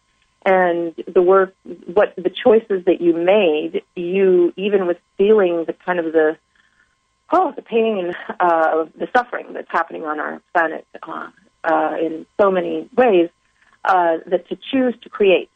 [0.45, 1.55] And the work,
[1.87, 6.39] what the choices that you made, you even with feeling the kind of the
[7.33, 11.29] oh, the pain, uh, the suffering that's happening on our planet uh,
[11.65, 13.29] uh, in so many ways,
[13.85, 15.51] uh, that to choose to create.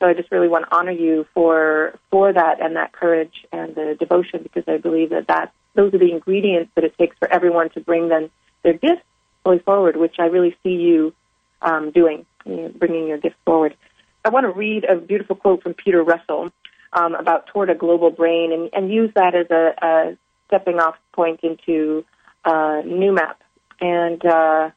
[0.00, 3.74] So I just really want to honor you for for that and that courage and
[3.74, 7.30] the devotion because I believe that that those are the ingredients that it takes for
[7.30, 8.30] everyone to bring then
[8.62, 9.02] their gifts
[9.44, 11.14] fully forward, which I really see you
[11.62, 13.76] um, doing, you know, bringing your gifts forward.
[14.24, 16.50] I want to read a beautiful quote from Peter Russell
[16.92, 20.96] um, about toward a global brain and, and use that as a, a stepping off
[21.12, 22.04] point into
[22.44, 23.34] uh, NewMap,
[23.80, 24.70] and uh,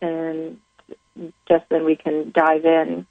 [0.00, 0.58] and
[1.48, 3.06] just then we can dive in.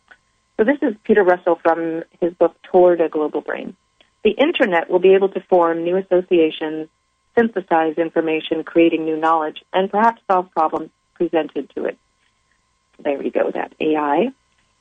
[0.57, 3.75] So this is Peter Russell from his book Toward a Global Brain.
[4.23, 6.89] The internet will be able to form new associations,
[7.35, 11.97] synthesize information, creating new knowledge, and perhaps solve problems presented to it.
[13.03, 14.31] There we go, that AI.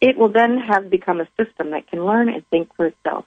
[0.01, 3.25] It will then have become a system that can learn and think for itself.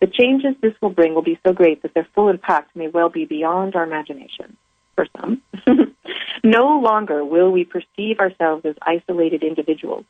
[0.00, 3.08] The changes this will bring will be so great that their full impact may well
[3.08, 4.56] be beyond our imagination
[4.94, 5.40] for some.
[6.44, 10.04] no longer will we perceive ourselves as isolated individuals.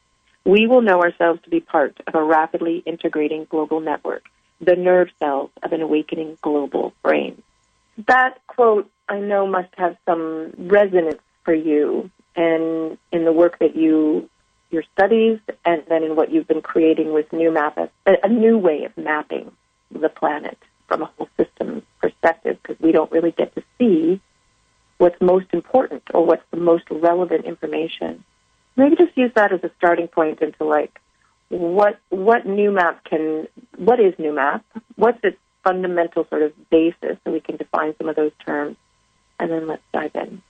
[0.47, 4.27] We will know ourselves to be part of a rapidly integrating global network,
[4.61, 7.43] the nerve cells of an awakening global brain.
[8.07, 13.75] That quote I know must have some resonance for you and in the work that
[13.75, 14.31] you
[14.71, 17.89] your studies and then in what you've been creating with new map a,
[18.23, 19.51] a new way of mapping
[19.91, 24.21] the planet from a whole system perspective because we don't really get to see
[24.99, 28.23] what's most important or what's the most relevant information.
[28.77, 31.01] Maybe just use that as a starting point into like
[31.49, 34.65] what what new map can what is new map?
[34.97, 38.77] What's its fundamental sort of basis so we can define some of those terms.
[39.39, 40.43] And then let's dive in.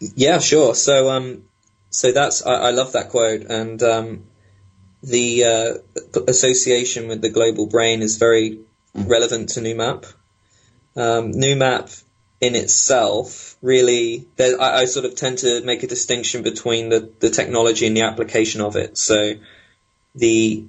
[0.00, 0.74] Yeah, sure.
[0.74, 1.44] So, um,
[1.88, 4.24] so that's I, I love that quote, and um,
[5.02, 8.58] the uh, association with the global brain is very
[8.94, 10.04] relevant to NewMap.
[10.96, 12.02] Um, NewMap
[12.40, 17.30] in itself really, I, I, sort of tend to make a distinction between the, the
[17.30, 18.98] technology and the application of it.
[18.98, 19.34] So
[20.14, 20.64] the,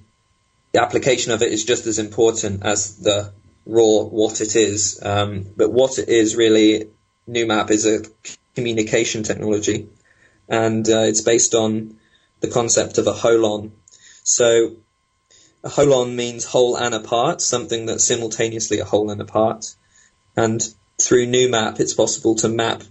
[0.71, 3.33] the application of it is just as important as the
[3.65, 4.99] raw what it is.
[5.03, 6.89] Um, but what it is really,
[7.29, 8.03] NewMap is a
[8.55, 9.89] communication technology,
[10.47, 11.97] and uh, it's based on
[12.39, 13.71] the concept of a holon.
[14.23, 14.77] So
[15.63, 19.75] a holon means whole and a part, something that's simultaneously a whole and a part.
[20.35, 20.61] And
[21.01, 22.83] through NewMap, it's possible to map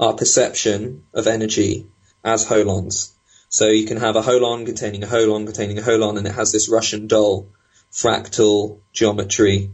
[0.00, 1.86] our perception of energy
[2.24, 3.12] as holons.
[3.48, 6.52] So you can have a holon containing a holon containing a holon, and it has
[6.52, 7.48] this Russian doll
[7.92, 9.70] fractal geometry.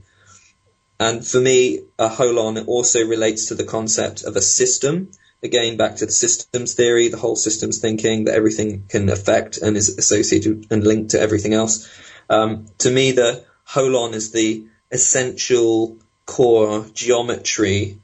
[1.01, 5.13] And for me, a holon also relates to the concept of a system.
[5.43, 9.77] Again, back to the systems theory, the whole systems thinking that everything can affect and
[9.77, 11.89] is associated and linked to everything else.
[12.29, 17.99] Um, to me, the holon is the essential core geometry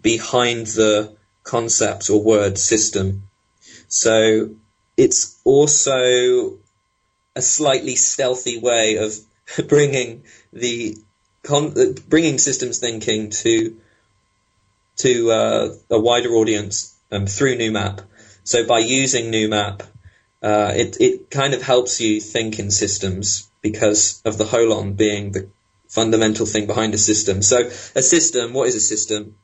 [0.00, 3.28] behind the concept or word system.
[3.88, 4.50] So
[4.96, 6.58] it's also
[7.36, 9.14] a slightly stealthy way of
[9.68, 10.96] bringing the
[11.42, 11.74] con-
[12.08, 13.76] bringing systems thinking to
[14.96, 18.00] to uh, a wider audience um, through NewMap.
[18.44, 19.82] So by using NewMap,
[20.42, 25.32] uh, it it kind of helps you think in systems because of the holon being
[25.32, 25.50] the
[25.96, 27.40] fundamental thing behind a system.
[27.40, 29.36] So a system, what is a system?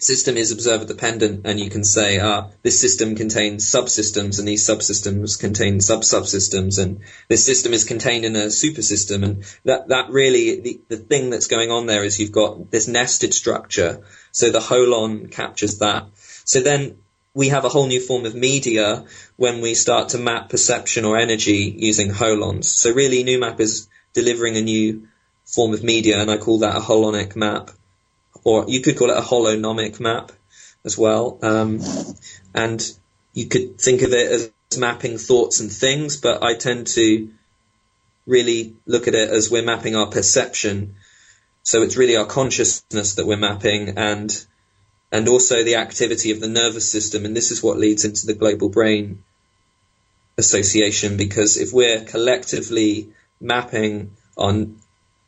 [0.00, 4.64] System is observer dependent, and you can say, ah, this system contains subsystems, and these
[4.64, 10.60] subsystems contain sub-subsystems, and this system is contained in a supersystem, and that that really
[10.60, 14.04] the the thing that's going on there is you've got this nested structure.
[14.30, 16.06] So the holon captures that.
[16.44, 16.98] So then
[17.34, 19.04] we have a whole new form of media
[19.36, 22.66] when we start to map perception or energy using holons.
[22.66, 25.07] So really, NewMap is delivering a new
[25.48, 27.70] form of media, and I call that a holonic map,
[28.44, 30.30] or you could call it a holonomic map
[30.84, 31.38] as well.
[31.42, 31.80] Um,
[32.54, 32.80] and
[33.32, 37.30] you could think of it as mapping thoughts and things, but I tend to
[38.26, 40.96] really look at it as we're mapping our perception.
[41.62, 44.44] So it's really our consciousness that we're mapping and
[45.10, 47.24] and also the activity of the nervous system.
[47.24, 49.24] And this is what leads into the global brain
[50.36, 53.08] association because if we're collectively
[53.40, 54.77] mapping on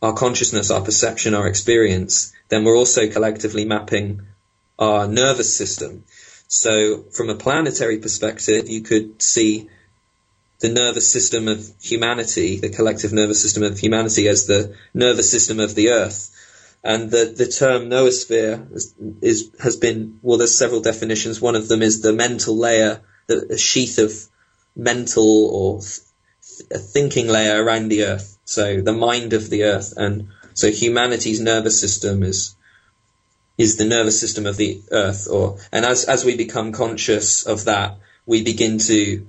[0.03, 4.23] our consciousness, our perception, our experience, then we're also collectively mapping
[4.79, 6.05] our nervous system.
[6.49, 9.69] So from a planetary perspective, you could see
[10.61, 15.61] the nervous system of humanity, the collective nervous system of humanity as the nervous system
[15.61, 16.37] of the earth.
[16.83, 21.41] And the, the term noosphere is, is, has been, well, there's several definitions.
[21.41, 24.13] One of them is the mental layer, the, a sheath of
[24.75, 25.81] mental or
[26.71, 28.39] a thinking layer around the earth.
[28.51, 32.57] So the mind of the earth, and so humanity's nervous system is
[33.57, 35.29] is the nervous system of the earth.
[35.31, 39.25] Or and as as we become conscious of that, we begin to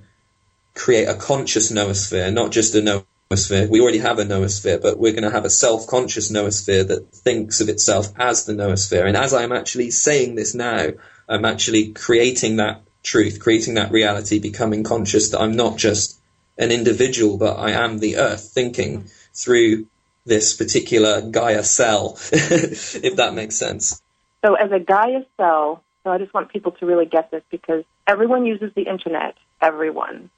[0.74, 3.68] create a conscious noosphere, not just a noosphere.
[3.68, 7.60] We already have a noosphere, but we're going to have a self-conscious noosphere that thinks
[7.60, 9.06] of itself as the noosphere.
[9.06, 10.88] And as I'm actually saying this now,
[11.28, 16.18] I'm actually creating that truth, creating that reality, becoming conscious that I'm not just
[16.58, 19.86] an individual, but I am the earth thinking through
[20.24, 24.00] this particular Gaia cell, if that makes sense.
[24.44, 27.84] So as a Gaia cell, so I just want people to really get this because
[28.06, 30.30] everyone uses the internet, everyone.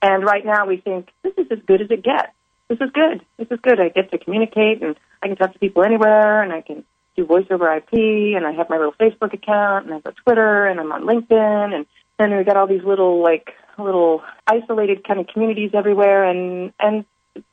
[0.00, 2.32] And right now we think, this is as good as it gets.
[2.68, 3.24] This is good.
[3.36, 3.80] This is good.
[3.80, 6.84] I get to communicate and I can talk to people anywhere and I can
[7.16, 10.66] do voice over IP and I have my little Facebook account and I've got Twitter
[10.66, 11.86] and I'm on LinkedIn and
[12.18, 17.04] then we got all these little like little isolated kind of communities everywhere, and and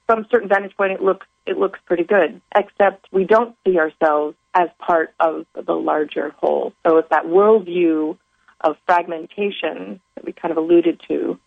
[0.08, 2.42] from a certain vantage point, it looks it looks pretty good.
[2.56, 6.74] Except we don't see ourselves as part of the larger whole.
[6.86, 8.18] So if that worldview
[8.62, 11.38] of fragmentation that we kind of alluded to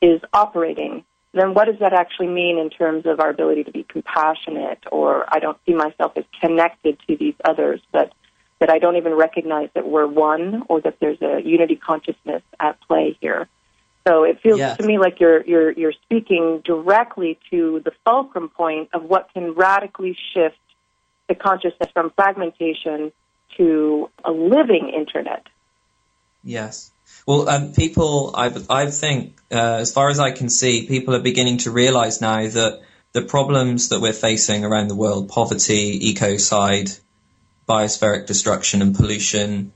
[0.00, 1.04] is operating,
[1.34, 4.78] then what does that actually mean in terms of our ability to be compassionate?
[4.90, 8.12] Or I don't see myself as connected to these others, but
[8.60, 12.80] that I don't even recognize that we're one or that there's a unity consciousness at
[12.82, 13.48] play here.
[14.06, 14.78] So it feels yes.
[14.78, 19.54] to me like you're you're you're speaking directly to the fulcrum point of what can
[19.54, 20.56] radically shift
[21.28, 23.12] the consciousness from fragmentation
[23.56, 25.46] to a living internet.
[26.42, 26.90] Yes.
[27.26, 31.20] Well, um, people, I, I think, uh, as far as I can see, people are
[31.20, 32.80] beginning to realize now that
[33.12, 36.98] the problems that we're facing around the world, poverty, ecocide,
[37.68, 39.72] biospheric destruction and pollution,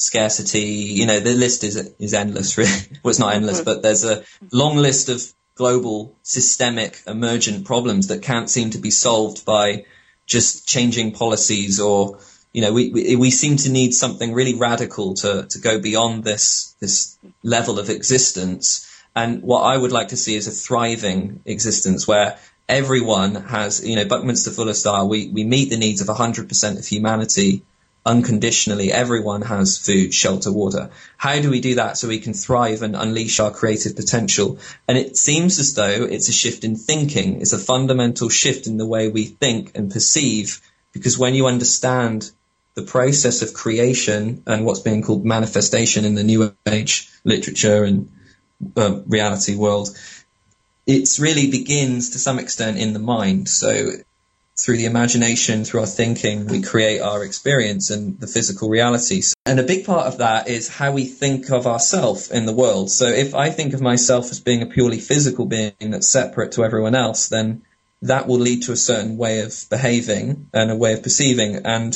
[0.00, 2.70] scarcity, you know, the list is, is endless, really.
[3.02, 3.66] well, it's not endless, mm-hmm.
[3.66, 5.22] but there's a long list of
[5.54, 9.84] global systemic emergent problems that can't seem to be solved by
[10.26, 12.18] just changing policies or
[12.52, 16.24] you know, we, we, we seem to need something really radical to, to go beyond
[16.24, 18.90] this, this level of existence.
[19.14, 22.38] And what I would like to see is a thriving existence where
[22.68, 26.86] everyone has, you know, Buckminster Fuller style, we, we meet the needs of 100% of
[26.86, 27.62] humanity
[28.04, 28.92] unconditionally.
[28.92, 30.90] Everyone has food, shelter, water.
[31.16, 34.58] How do we do that so we can thrive and unleash our creative potential?
[34.88, 37.40] And it seems as though it's a shift in thinking.
[37.40, 40.60] It's a fundamental shift in the way we think and perceive
[40.92, 42.30] because when you understand
[42.74, 48.10] the process of creation and what's being called manifestation in the new age literature and
[48.76, 49.90] uh, reality world,
[50.86, 53.48] it really begins to some extent in the mind.
[53.48, 53.90] So
[54.62, 59.34] through the imagination, through our thinking, we create our experience and the physical realities.
[59.46, 62.90] And a big part of that is how we think of ourselves in the world.
[62.90, 66.64] So if I think of myself as being a purely physical being that's separate to
[66.64, 67.62] everyone else, then
[68.02, 71.56] that will lead to a certain way of behaving and a way of perceiving.
[71.64, 71.94] And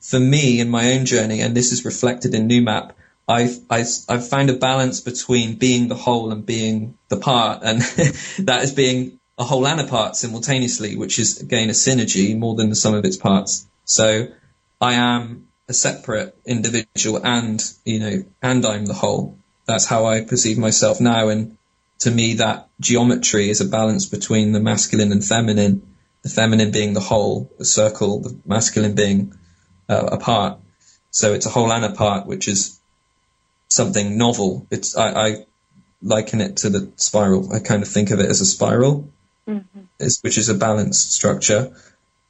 [0.00, 2.92] for me in my own journey, and this is reflected in NewMap,
[3.28, 7.80] I've, I've, I've found a balance between being the whole and being the part, and
[8.46, 12.54] that is being a whole and a part simultaneously, which is again a synergy more
[12.54, 13.66] than the sum of its parts.
[13.84, 14.28] So
[14.80, 19.38] I am a separate individual and, you know, and I'm the whole.
[19.66, 21.28] That's how I perceive myself now.
[21.28, 21.58] And
[22.00, 25.82] to me, that geometry is a balance between the masculine and feminine,
[26.22, 29.34] the feminine being the whole, the circle, the masculine being
[29.88, 30.58] uh, part.
[31.10, 32.78] So it's a whole and a part, which is
[33.68, 34.66] something novel.
[34.70, 35.46] It's I, I,
[36.02, 37.52] liken it to the spiral.
[37.52, 39.10] I kind of think of it as a spiral,
[39.48, 40.06] mm-hmm.
[40.22, 41.72] which is a balanced structure,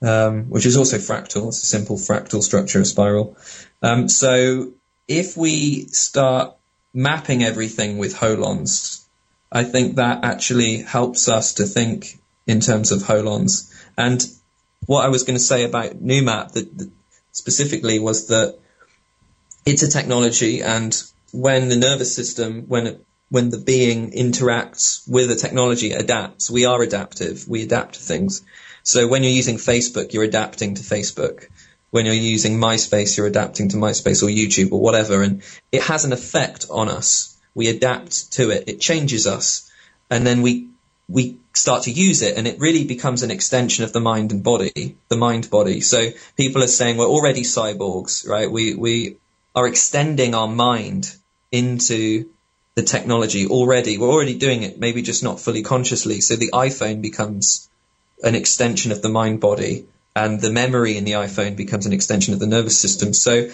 [0.03, 1.49] um, which is also fractal.
[1.49, 3.37] It's a simple fractal structure, a spiral.
[3.83, 4.73] Um, so
[5.09, 6.55] if we start
[6.93, 9.05] mapping everything with holons,
[9.51, 13.73] I think that actually helps us to think in terms of holons.
[13.97, 14.25] And
[14.87, 16.91] what I was going to say about NewMap, that
[17.33, 18.59] specifically was that
[19.65, 20.97] it's a technology and
[21.33, 26.65] when the nervous system, when it, when the being interacts with a technology, adapts, we
[26.65, 27.49] are adaptive.
[27.49, 28.43] We adapt to things.
[28.83, 31.49] So when you're using Facebook, you're adapting to Facebook.
[31.91, 35.23] When you're using MySpace, you're adapting to MySpace or YouTube or whatever.
[35.23, 37.37] And it has an effect on us.
[37.55, 38.65] We adapt to it.
[38.69, 39.71] It changes us.
[40.09, 40.69] And then we
[41.09, 44.43] we start to use it and it really becomes an extension of the mind and
[44.43, 45.81] body, the mind body.
[45.81, 48.51] So people are saying we're already cyborgs, right?
[48.51, 49.17] We, we
[49.55, 51.15] are extending our mind
[51.53, 52.29] into
[52.77, 53.97] the technology already.
[53.97, 56.21] We're already doing it, maybe just not fully consciously.
[56.21, 57.69] So the iPhone becomes
[58.23, 62.35] an extension of the mind body and the memory in the iPhone becomes an extension
[62.35, 63.15] of the nervous system.
[63.15, 63.49] So,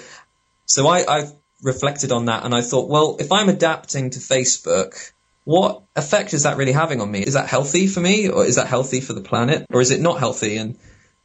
[0.66, 5.12] so I, I've reflected on that and I thought, well, if I'm adapting to Facebook,
[5.44, 7.20] what effect is that really having on me?
[7.20, 10.00] Is that healthy for me or is that healthy for the planet or is it
[10.00, 10.56] not healthy?
[10.56, 10.76] And,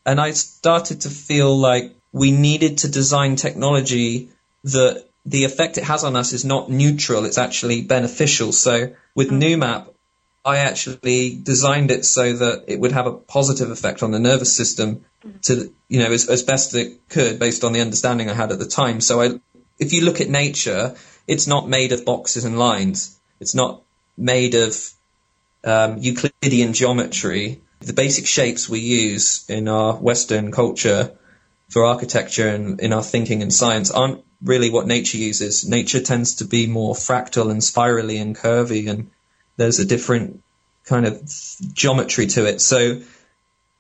[0.06, 4.30] and I started to feel like we needed to design technology
[4.66, 8.54] that the effect it has on us is not neutral, it's actually beneficial.
[8.54, 9.42] So with mm.
[9.42, 9.94] NewMap,
[10.46, 14.56] I actually designed it so that it would have a positive effect on the nervous
[14.56, 15.04] system
[15.42, 18.60] to, you know, as, as best it could based on the understanding I had at
[18.60, 19.02] the time.
[19.02, 19.40] So I,
[19.78, 20.96] if you look at nature,
[21.28, 23.20] it's not made of boxes and lines.
[23.42, 23.84] It's not
[24.18, 24.90] made of
[25.66, 27.62] um, Euclidean geometry.
[27.82, 31.18] The basic shapes we use in our Western culture
[31.68, 35.68] for architecture and in our thinking and science aren't really what nature uses.
[35.68, 39.10] Nature tends to be more fractal and spirally and curvy, and
[39.58, 40.42] there's a different
[40.86, 41.22] kind of
[41.74, 42.62] geometry to it.
[42.62, 43.02] So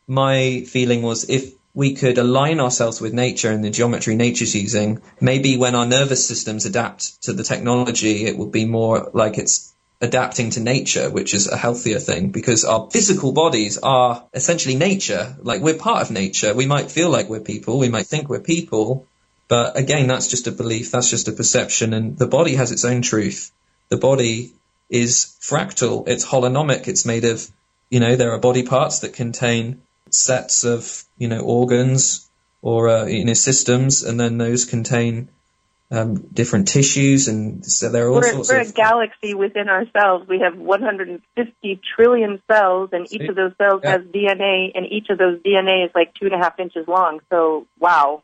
[0.08, 5.02] my feeling was if we could align ourselves with nature and the geometry nature's using,
[5.22, 9.74] maybe when our nervous systems adapt to the technology, it will be more like it's
[10.02, 15.36] adapting to nature, which is a healthier thing because our physical bodies are essentially nature.
[15.42, 16.54] Like we're part of nature.
[16.54, 17.80] We might feel like we're people.
[17.80, 19.08] We might think we're people.
[19.48, 20.92] But again, that's just a belief.
[20.92, 21.94] That's just a perception.
[21.94, 23.52] And the body has its own truth.
[23.90, 24.54] The body
[24.90, 26.08] is fractal.
[26.08, 26.88] It's holonomic.
[26.88, 27.50] It's made of,
[27.90, 32.30] you know, there are body parts that contain sets of, you know, organs
[32.62, 34.04] or, uh, you know, systems.
[34.04, 35.30] And then those contain
[35.90, 38.68] um, different tissues, and so there are all we're, sorts we're of.
[38.68, 40.28] We're a galaxy within ourselves.
[40.28, 43.92] We have 150 trillion cells, and each of those cells yeah.
[43.92, 47.22] has DNA, and each of those DNA is like two and a half inches long.
[47.30, 48.24] So, wow.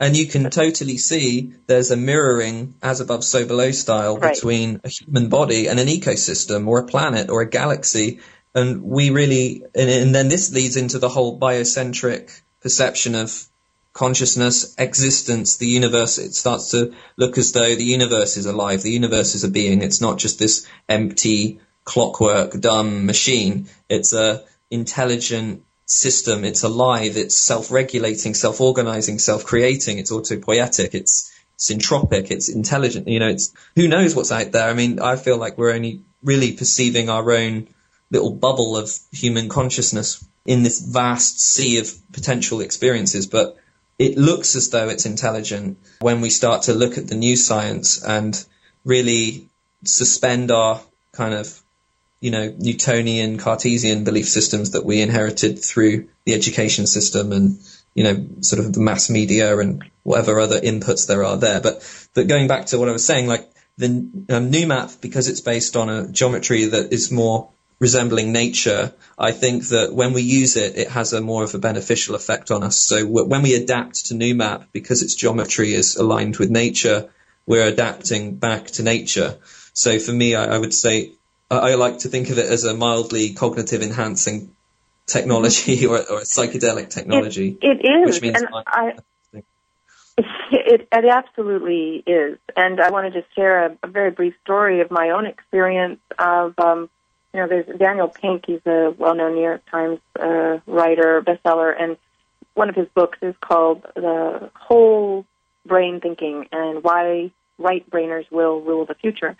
[0.00, 4.34] And you can totally see there's a mirroring, as above, so below style, right.
[4.34, 8.20] between a human body and an ecosystem, or a planet, or a galaxy.
[8.54, 13.46] and we really, and, and then this leads into the whole biocentric perception of
[13.92, 16.18] consciousness, existence, the universe.
[16.18, 18.82] It starts to look as though the universe is alive.
[18.82, 19.82] The universe is a being.
[19.82, 23.68] It's not just this empty clockwork, dumb machine.
[23.88, 26.44] It's a intelligent system.
[26.44, 27.16] It's alive.
[27.16, 29.98] It's self-regulating, self-organizing, self-creating.
[29.98, 30.94] It's autopoietic.
[30.94, 32.30] It's syntropic.
[32.30, 33.08] It's intelligent.
[33.08, 34.68] You know, it's who knows what's out there.
[34.68, 37.68] I mean, I feel like we're only really perceiving our own
[38.10, 43.56] little bubble of human consciousness in this vast sea of potential experiences, but
[43.98, 48.02] it looks as though it's intelligent when we start to look at the new science
[48.02, 48.44] and
[48.84, 49.48] really
[49.84, 50.80] suspend our
[51.12, 51.61] kind of
[52.22, 57.58] you know, Newtonian, Cartesian belief systems that we inherited through the education system and,
[57.94, 61.60] you know, sort of the mass media and whatever other inputs there are there.
[61.60, 61.82] But,
[62.14, 63.88] but going back to what I was saying, like the
[64.30, 67.50] um, map because it's based on a geometry that is more
[67.80, 71.58] resembling nature, I think that when we use it, it has a more of a
[71.58, 72.78] beneficial effect on us.
[72.78, 77.10] So when we adapt to NewMap, because its geometry is aligned with nature,
[77.46, 79.38] we're adapting back to nature.
[79.72, 81.14] So for me, I, I would say
[81.58, 84.54] I like to think of it as a mildly cognitive enhancing
[85.06, 87.56] technology or, or a psychedelic technology.
[87.60, 88.92] it, it is, which means and I,
[90.50, 92.38] it, it absolutely is.
[92.56, 96.58] And I wanted to share a, a very brief story of my own experience of,
[96.58, 96.90] um,
[97.32, 98.44] you know, there's Daniel Pink.
[98.46, 101.96] He's a well-known New York Times uh, writer, bestseller, and
[102.54, 105.24] one of his books is called "The Whole
[105.64, 109.36] Brain Thinking and Why Right Brainers Will Rule the Future."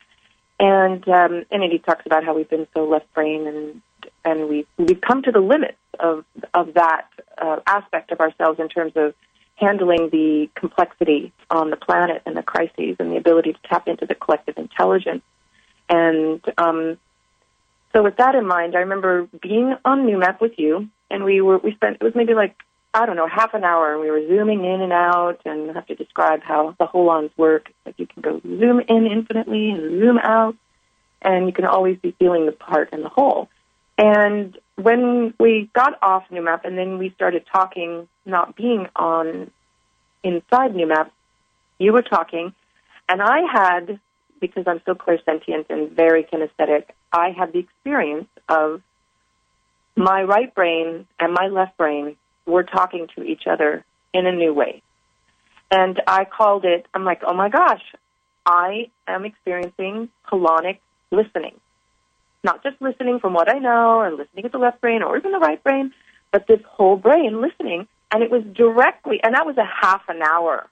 [0.62, 3.82] And um, and he talks about how we've been so left brain and
[4.24, 8.68] and we've we've come to the limits of of that uh, aspect of ourselves in
[8.68, 9.12] terms of
[9.56, 14.06] handling the complexity on the planet and the crises and the ability to tap into
[14.06, 15.22] the collective intelligence.
[15.88, 16.96] And um,
[17.92, 21.58] so, with that in mind, I remember being on NewMap with you, and we were
[21.58, 22.54] we spent it was maybe like
[22.95, 25.74] I don't know half an hour, and we were zooming in and out, and I
[25.74, 27.72] have to describe how the holons work.
[27.86, 30.57] Like you can go zoom in infinitely and zoom out,
[31.22, 33.49] and you can always be feeling the part and the whole.
[33.97, 39.51] And when we got off NewMap and then we started talking, not being on
[40.22, 41.11] inside NewMap,
[41.78, 42.55] you were talking,
[43.09, 44.01] and I had,
[44.38, 48.82] because I'm so clairsentient and very kinesthetic, I had the experience of
[49.97, 52.16] my right brain and my left brain
[52.47, 54.82] were talking to each other in a new way.
[55.70, 57.82] And I called it, I'm like, oh my gosh,
[58.45, 60.78] I am experiencing holonic
[61.11, 61.55] listening
[62.45, 65.32] not just listening from what I know and listening at the left brain or even
[65.32, 65.93] the right brain,
[66.30, 67.86] but this whole brain listening.
[68.11, 70.68] And it was directly, and that was a half an hour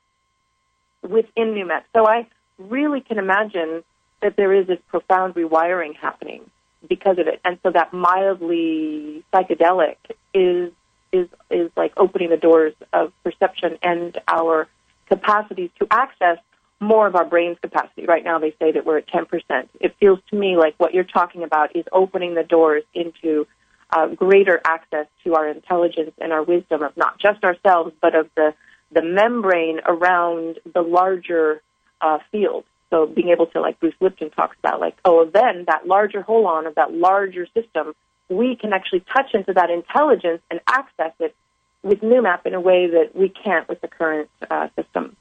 [1.03, 1.85] within NewMap.
[1.95, 2.27] So I
[2.59, 3.83] really can imagine
[4.21, 6.43] that there is this profound rewiring happening
[6.87, 7.41] because of it.
[7.45, 9.97] And so that mildly psychedelic
[10.35, 10.73] is
[11.13, 14.69] is is like opening the doors of perception and our
[15.09, 16.39] capacities to access
[16.81, 18.07] more of our brain's capacity.
[18.07, 19.69] Right now, they say that we're at 10%.
[19.81, 23.47] It feels to me like what you're talking about is opening the doors into
[23.93, 28.31] uh, greater access to our intelligence and our wisdom of not just ourselves, but of
[28.35, 28.55] the,
[28.93, 31.61] the membrane around the larger
[32.01, 32.65] uh, field.
[32.89, 36.67] So being able to, like Bruce Lipton talks about, like, oh, then that larger holon
[36.67, 37.95] of that larger system,
[38.31, 41.35] we can actually touch into that intelligence and access it
[41.83, 45.17] with NewMap in a way that we can't with the current uh, system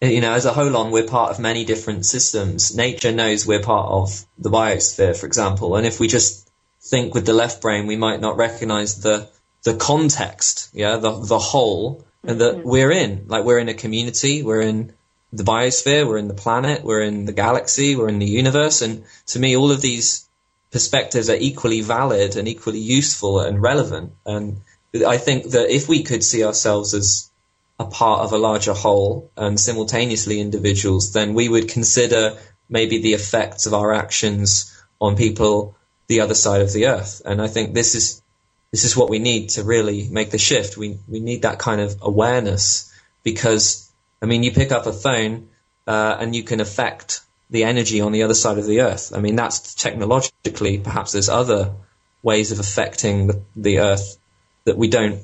[0.00, 2.74] you know, as a holon, we're part of many different systems.
[2.74, 5.76] Nature knows we're part of the biosphere, for example.
[5.76, 6.48] And if we just
[6.80, 9.28] think with the left brain, we might not recognize the,
[9.64, 12.68] the context, yeah, the, the whole and that mm-hmm.
[12.68, 13.24] we're in.
[13.26, 14.92] Like we're in a community, we're in
[15.32, 18.82] the biosphere, we're in the planet, we're in the galaxy, we're in the universe.
[18.82, 20.27] And to me, all of these
[20.70, 24.12] perspectives are equally valid and equally useful and relevant.
[24.26, 24.60] And
[25.06, 27.30] I think that if we could see ourselves as
[27.78, 32.36] a part of a larger whole and simultaneously individuals, then we would consider
[32.68, 35.76] maybe the effects of our actions on people
[36.08, 37.22] the other side of the earth.
[37.24, 38.22] And I think this is
[38.70, 40.76] this is what we need to really make the shift.
[40.76, 42.92] We we need that kind of awareness
[43.22, 43.90] because
[44.20, 45.48] I mean you pick up a phone
[45.86, 47.20] uh, and you can affect
[47.50, 49.12] the energy on the other side of the earth.
[49.14, 51.74] I mean that's technologically perhaps there's other
[52.22, 54.18] ways of affecting the, the earth
[54.64, 55.20] that we don't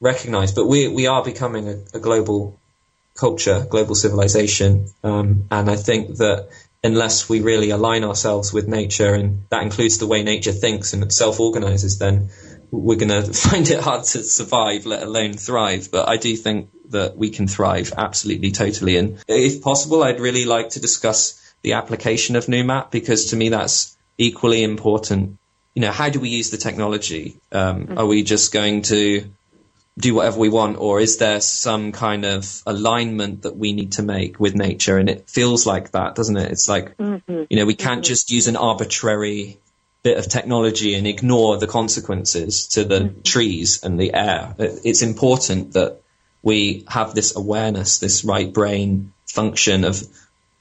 [0.00, 0.52] recognize.
[0.52, 2.58] But we we are becoming a, a global
[3.14, 6.48] culture, global civilization, um, and I think that
[6.84, 11.12] unless we really align ourselves with nature, and that includes the way nature thinks and
[11.12, 12.30] self-organizes, then
[12.70, 15.90] we're going to find it hard to survive, let alone thrive.
[15.90, 18.96] But I do think that we can thrive absolutely, totally.
[18.96, 23.48] And if possible, I'd really like to discuss the application of NewMap because to me
[23.48, 25.38] that's equally important
[25.78, 27.36] you know, how do we use the technology?
[27.52, 27.98] Um, mm-hmm.
[27.98, 29.30] Are we just going to
[29.96, 34.02] do whatever we want, or is there some kind of alignment that we need to
[34.02, 34.98] make with nature?
[34.98, 36.50] And it feels like that, doesn't it?
[36.50, 37.44] It's like, mm-hmm.
[37.48, 38.08] you know, we can't mm-hmm.
[38.08, 39.60] just use an arbitrary
[40.02, 43.22] bit of technology and ignore the consequences to the mm-hmm.
[43.22, 44.56] trees and the air.
[44.58, 46.00] It's important that
[46.42, 50.02] we have this awareness, this right brain function of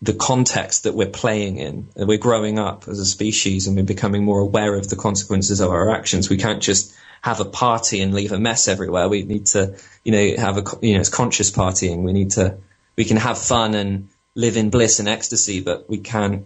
[0.02, 1.88] the context that we're playing in.
[1.96, 5.70] We're growing up as a species and we're becoming more aware of the consequences of
[5.70, 6.30] our actions.
[6.30, 9.10] We can't just have a party and leave a mess everywhere.
[9.10, 12.04] We need to, you know, have a, you know, it's conscious partying.
[12.04, 12.58] We need to,
[12.96, 16.46] we can have fun and live in bliss and ecstasy, but we can't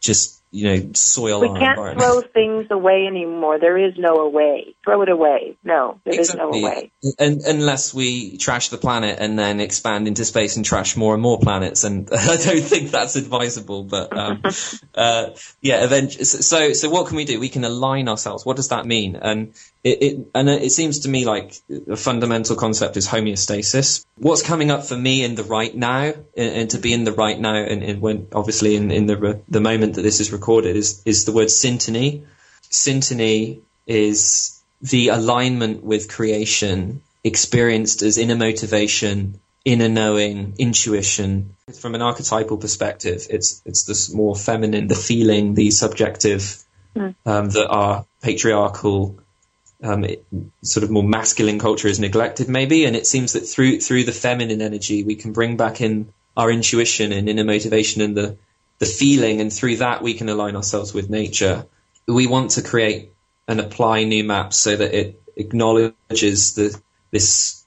[0.00, 3.58] just you know, soil we can't throw things away anymore.
[3.58, 4.74] There is no away.
[4.82, 5.58] Throw it away.
[5.62, 6.58] No, there exactly.
[6.58, 6.92] is no away.
[7.18, 11.22] And, unless we trash the planet and then expand into space and trash more and
[11.22, 13.84] more planets, and I don't think that's advisable.
[13.84, 14.42] But um,
[14.94, 15.30] uh,
[15.60, 16.24] yeah, eventually.
[16.24, 17.38] So, so what can we do?
[17.38, 18.46] We can align ourselves.
[18.46, 19.16] What does that mean?
[19.16, 19.52] And
[19.88, 21.54] it, it, and it seems to me like
[21.88, 24.04] a fundamental concept is homeostasis.
[24.16, 27.12] What's coming up for me in the right now, and, and to be in the
[27.12, 30.76] right now, and, and when obviously in, in the the moment that this is recorded,
[30.76, 32.26] is is the word syntony.
[32.70, 41.56] Syntony is the alignment with creation experienced as inner motivation, inner knowing, intuition.
[41.80, 46.62] From an archetypal perspective, it's it's this more feminine, the feeling, the subjective,
[46.94, 47.14] mm.
[47.24, 49.18] um, that are patriarchal
[49.82, 50.24] um, it,
[50.62, 54.12] sort of more masculine culture is neglected maybe and it seems that through through the
[54.12, 58.36] feminine energy we can bring back in our intuition and inner motivation and the
[58.78, 61.66] the feeling and through that we can align ourselves with nature.
[62.06, 63.12] We want to create
[63.46, 67.64] and apply new maps so that it acknowledges the this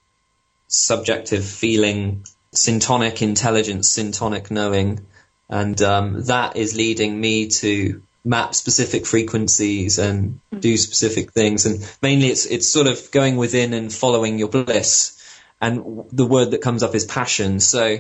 [0.68, 5.06] subjective feeling syntonic intelligence syntonic knowing
[5.50, 10.60] and um, that is leading me to map specific frequencies and hmm.
[10.60, 11.66] do specific things.
[11.66, 15.18] And mainly it's, it's sort of going within and following your bliss.
[15.60, 17.60] And the word that comes up is passion.
[17.60, 18.00] So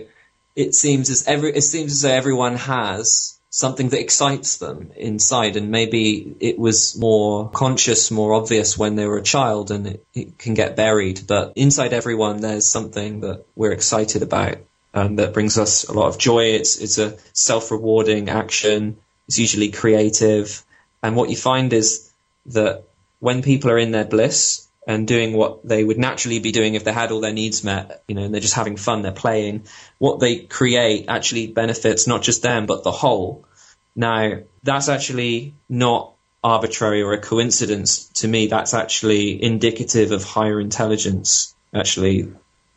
[0.55, 5.57] it seems as every, it seems as though everyone has something that excites them inside.
[5.57, 10.05] And maybe it was more conscious, more obvious when they were a child and it,
[10.13, 11.22] it can get buried.
[11.28, 14.57] But inside everyone, there's something that we're excited about.
[14.93, 16.45] and that brings us a lot of joy.
[16.45, 18.97] It's, it's a self-rewarding action
[19.28, 20.63] it's usually creative.
[21.03, 22.11] And what you find is
[22.47, 22.84] that
[23.19, 26.84] when people are in their bliss and doing what they would naturally be doing if
[26.84, 29.63] they had all their needs met, you know, and they're just having fun, they're playing,
[29.99, 33.45] what they create actually benefits not just them, but the whole.
[33.95, 36.13] Now, that's actually not
[36.43, 38.47] arbitrary or a coincidence to me.
[38.47, 42.34] That's actually indicative of higher intelligence, actually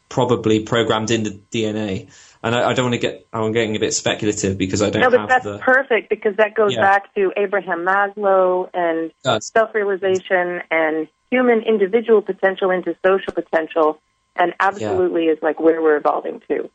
[0.09, 2.11] probably programmed in the DNA.
[2.45, 5.01] And I, I don't want to get, I'm getting a bit speculative because I don't
[5.01, 6.83] no, but that's the, perfect because that goes yeah.
[6.83, 9.11] back to Abraham Maslow and
[9.43, 13.99] self-realization and human individual potential into social potential
[14.37, 15.33] and absolutely yeah.
[15.33, 16.69] is like where we're evolving to.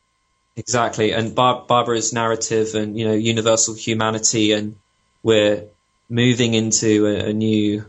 [0.56, 1.12] Exactly.
[1.12, 4.74] And Bar- Barbara's narrative and, you know, universal humanity and
[5.22, 5.66] we're
[6.08, 7.86] moving into a, a new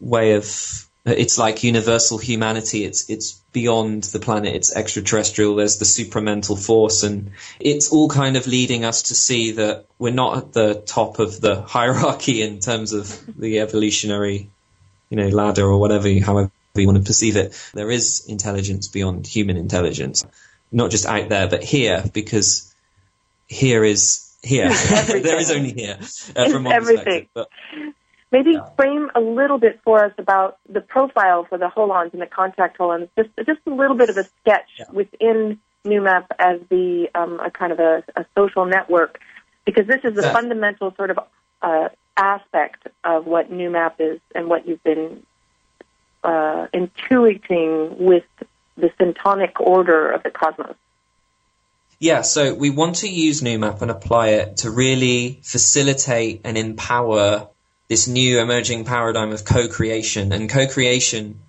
[0.00, 2.84] way of it's like universal humanity.
[2.84, 4.54] It's it's beyond the planet.
[4.54, 5.56] It's extraterrestrial.
[5.56, 10.12] There's the supramental force, and it's all kind of leading us to see that we're
[10.12, 14.50] not at the top of the hierarchy in terms of the evolutionary,
[15.08, 17.58] you know, ladder or whatever, however you want to perceive it.
[17.74, 20.24] There is intelligence beyond human intelligence,
[20.70, 22.74] not just out there, but here, because
[23.48, 24.68] here is here.
[25.06, 25.98] there is only here
[26.36, 27.04] uh, from my everything.
[27.04, 27.28] perspective.
[27.34, 27.48] But
[28.32, 32.26] Maybe frame a little bit for us about the profile for the holons and the
[32.26, 34.84] contact holons, just just a little bit of a sketch yeah.
[34.92, 39.18] within NewMap as the um, a kind of a, a, social network,
[39.64, 40.32] because this is the yeah.
[40.32, 41.18] fundamental sort of
[41.62, 45.24] uh, aspect of what NewMap is and what you've been
[46.22, 48.24] uh, intuiting with
[48.76, 50.76] the syntonic order of the cosmos.
[51.98, 57.48] Yeah, so we want to use NewMap and apply it to really facilitate and empower
[57.90, 60.32] this new emerging paradigm of co-creation.
[60.32, 61.40] And co-creation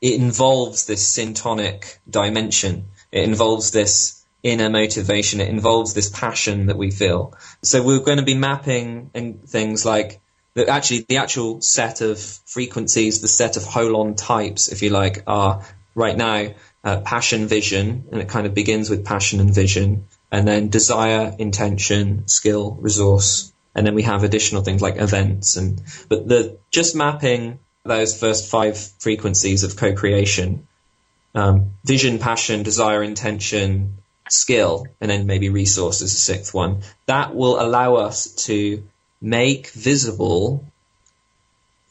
[0.00, 2.86] it involves this syntonic dimension.
[3.12, 5.40] It involves this inner motivation.
[5.40, 7.34] It involves this passion that we feel.
[7.62, 10.20] So we're going to be mapping and things like
[10.68, 15.64] actually the actual set of frequencies the set of holon types if you like are
[15.94, 16.48] right now
[16.82, 21.34] uh, passion vision and it kind of begins with passion and vision and then desire
[21.38, 26.94] intention skill resource and then we have additional things like events and but the just
[26.94, 30.66] mapping those first five frequencies of co-creation
[31.34, 33.96] um, vision passion desire intention
[34.28, 38.84] skill and then maybe resource as a sixth one that will allow us to
[39.22, 40.62] make visible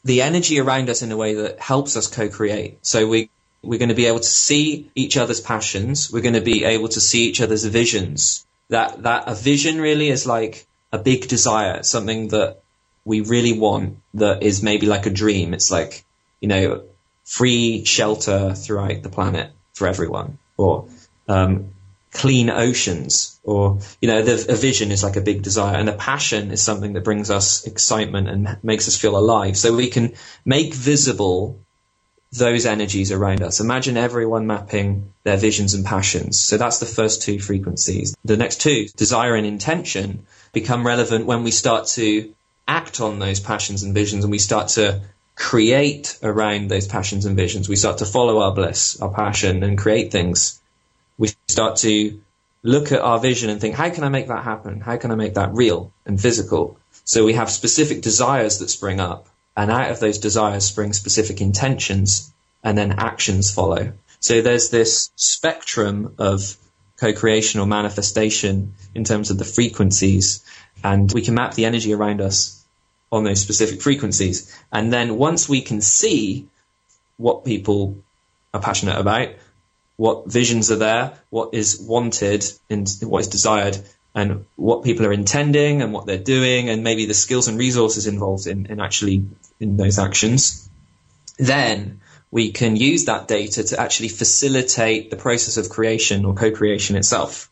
[0.04, 2.78] the energy around us in a way that helps us co-create.
[2.86, 3.30] So we
[3.62, 6.10] we're going to be able to see each other's passions.
[6.10, 8.46] We're going to be able to see each other's visions.
[8.70, 12.62] That that a vision really is like a big desire, something that
[13.04, 15.54] we really want that is maybe like a dream.
[15.54, 16.04] It's like,
[16.40, 16.82] you know,
[17.24, 20.88] free shelter throughout the planet for everyone or
[21.28, 21.70] um,
[22.12, 25.94] clean oceans or, you know, the, a vision is like a big desire and a
[25.94, 29.56] passion is something that brings us excitement and makes us feel alive.
[29.56, 30.14] So we can
[30.44, 31.60] make visible
[32.32, 33.60] those energies around us.
[33.60, 36.38] Imagine everyone mapping their visions and passions.
[36.38, 38.16] So that's the first two frequencies.
[38.24, 42.32] The next two, desire and intention, become relevant when we start to
[42.68, 45.00] act on those passions and visions and we start to
[45.34, 47.68] create around those passions and visions.
[47.68, 50.60] We start to follow our bliss, our passion and create things.
[51.18, 52.20] We start to
[52.62, 54.80] look at our vision and think, how can I make that happen?
[54.80, 56.78] How can I make that real and physical?
[57.04, 59.26] So we have specific desires that spring up
[59.56, 62.32] and out of those desires spring specific intentions
[62.62, 63.92] and then actions follow.
[64.20, 66.56] So there's this spectrum of
[66.98, 70.44] co-creation or manifestation in terms of the frequencies
[70.84, 72.64] and we can map the energy around us
[73.10, 74.56] on those specific frequencies.
[74.70, 76.48] And then once we can see
[77.16, 78.02] what people
[78.54, 79.30] are passionate about,
[79.96, 83.78] what visions are there, what is wanted and what is desired,
[84.14, 88.06] and what people are intending and what they're doing, and maybe the skills and resources
[88.06, 89.24] involved in, in actually
[89.60, 90.68] in those actions,
[91.38, 92.00] then
[92.30, 97.50] we can use that data to actually facilitate the process of creation or co-creation itself,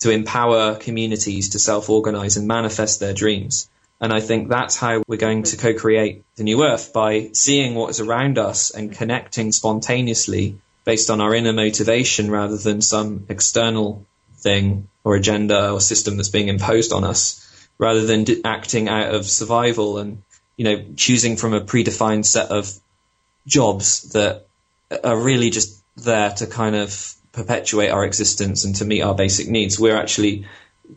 [0.00, 3.68] to empower communities to self-organize and manifest their dreams.
[4.00, 7.90] And I think that's how we're going to co-create the new earth by seeing what
[7.90, 14.06] is around us and connecting spontaneously based on our inner motivation rather than some external
[14.46, 17.42] thing or agenda or system that's being imposed on us
[17.78, 20.22] rather than d- acting out of survival and,
[20.56, 22.72] you know, choosing from a predefined set of
[23.46, 24.46] jobs that
[25.02, 29.48] are really just there to kind of perpetuate our existence and to meet our basic
[29.48, 29.80] needs.
[29.80, 30.46] We're actually,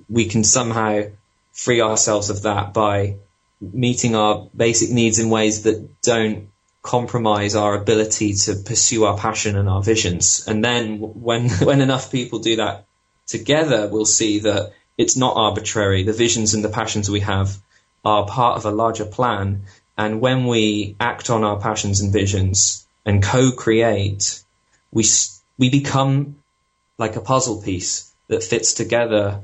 [0.07, 1.09] we can somehow
[1.51, 3.15] free ourselves of that by
[3.59, 6.49] meeting our basic needs in ways that don't
[6.83, 10.47] compromise our ability to pursue our passion and our visions.
[10.47, 12.85] And then when, when enough people do that
[13.29, 16.03] together, we'll see that it's not arbitrary.
[16.03, 17.57] The visions and the passions we have
[18.03, 19.63] are part of a larger plan.
[19.97, 24.43] And when we act on our passions and visions and co-create,
[24.91, 25.05] we,
[25.57, 26.37] we become
[26.97, 29.41] like a puzzle piece that fits together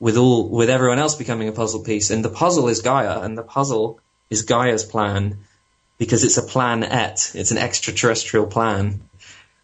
[0.00, 2.10] with all with everyone else becoming a puzzle piece.
[2.10, 4.00] And the puzzle is Gaia, and the puzzle
[4.30, 5.38] is Gaia's plan
[5.96, 7.30] because it's a planet.
[7.34, 9.02] It's an extraterrestrial plan.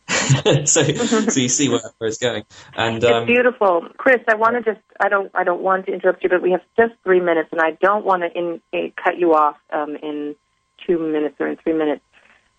[0.65, 1.29] so, mm-hmm.
[1.29, 2.45] so you see where, where it's going.
[2.75, 4.19] And um, it's beautiful, Chris.
[4.29, 6.63] I want to just I don't I don't want to interrupt you, but we have
[6.77, 10.35] just three minutes, and I don't want to in, in, cut you off um, in
[10.87, 12.03] two minutes or in three minutes.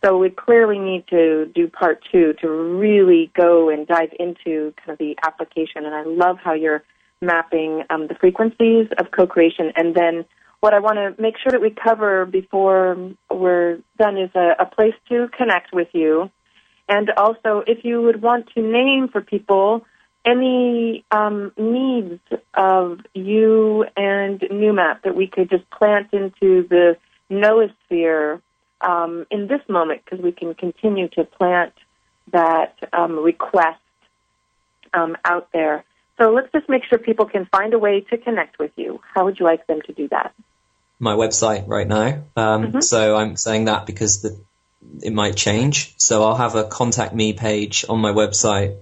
[0.04, 4.90] So we clearly need to do part two to really go and dive into kind
[4.92, 5.86] of the application.
[5.86, 6.84] And I love how you're
[7.22, 9.74] mapping um, the frequencies of co-creation.
[9.76, 10.24] And then
[10.62, 14.66] what I want to make sure that we cover before we're done is a, a
[14.66, 16.30] place to connect with you.
[16.90, 19.86] And also, if you would want to name for people
[20.26, 22.20] any um, needs
[22.54, 26.98] of you and NewMap that we could just plant into the
[27.32, 28.42] noosphere
[28.82, 31.74] um, in this moment, because we can continue to plant
[32.32, 33.80] that um, request
[34.94, 35.86] um, out there.
[36.18, 39.00] So let's just make sure people can find a way to connect with you.
[39.14, 40.34] How would you like them to do that?
[41.00, 42.24] My website right now.
[42.36, 42.82] Um, mm-hmm.
[42.82, 44.38] So I'm saying that because the,
[45.02, 45.94] it might change.
[45.98, 48.78] So I'll have a contact me page on my website,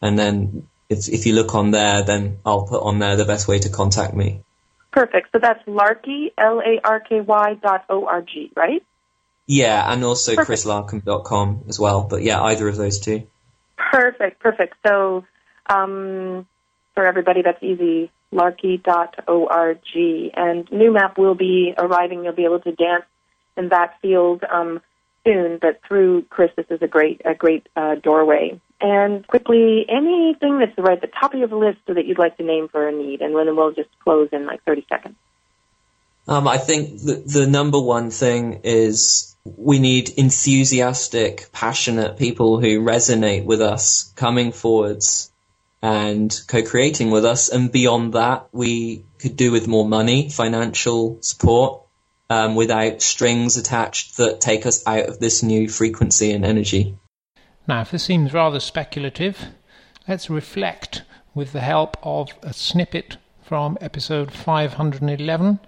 [0.00, 3.48] and then if if you look on there, then I'll put on there the best
[3.48, 4.42] way to contact me.
[4.90, 5.32] Perfect.
[5.32, 8.82] So that's Larky L A R K Y dot O R G, right?
[9.46, 12.04] Yeah, and also chrislarcombe.com as well.
[12.04, 13.26] But yeah, either of those two.
[13.76, 14.74] Perfect, perfect.
[14.86, 15.24] So
[15.68, 16.46] um,
[16.94, 18.10] for everybody, that's easy.
[18.30, 19.80] Larky.org.
[20.36, 22.24] And NewMap will be arriving.
[22.24, 23.04] You'll be able to dance
[23.56, 24.80] in that field um,
[25.24, 28.60] soon, but through Chris, this is a great, a great uh, doorway.
[28.80, 32.42] And quickly, anything that's right at the top of your list that you'd like to
[32.42, 35.16] name for a need, and then we'll just close in like 30 seconds.
[36.26, 42.80] Um, I think the, the number one thing is we need enthusiastic, passionate people who
[42.80, 45.30] resonate with us coming forwards
[45.82, 47.50] and co-creating with us.
[47.50, 51.82] And beyond that, we could do with more money, financial support,
[52.34, 56.98] um, without strings attached that take us out of this new frequency and energy.
[57.68, 59.38] Now, if this seems rather speculative,
[60.08, 65.60] let's reflect with the help of a snippet from episode 511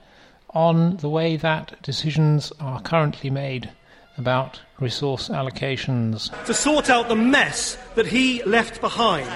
[0.51, 3.71] on the way that decisions are currently made
[4.19, 6.33] about resource allocations.
[6.47, 9.29] To sort out the mess that he left behind.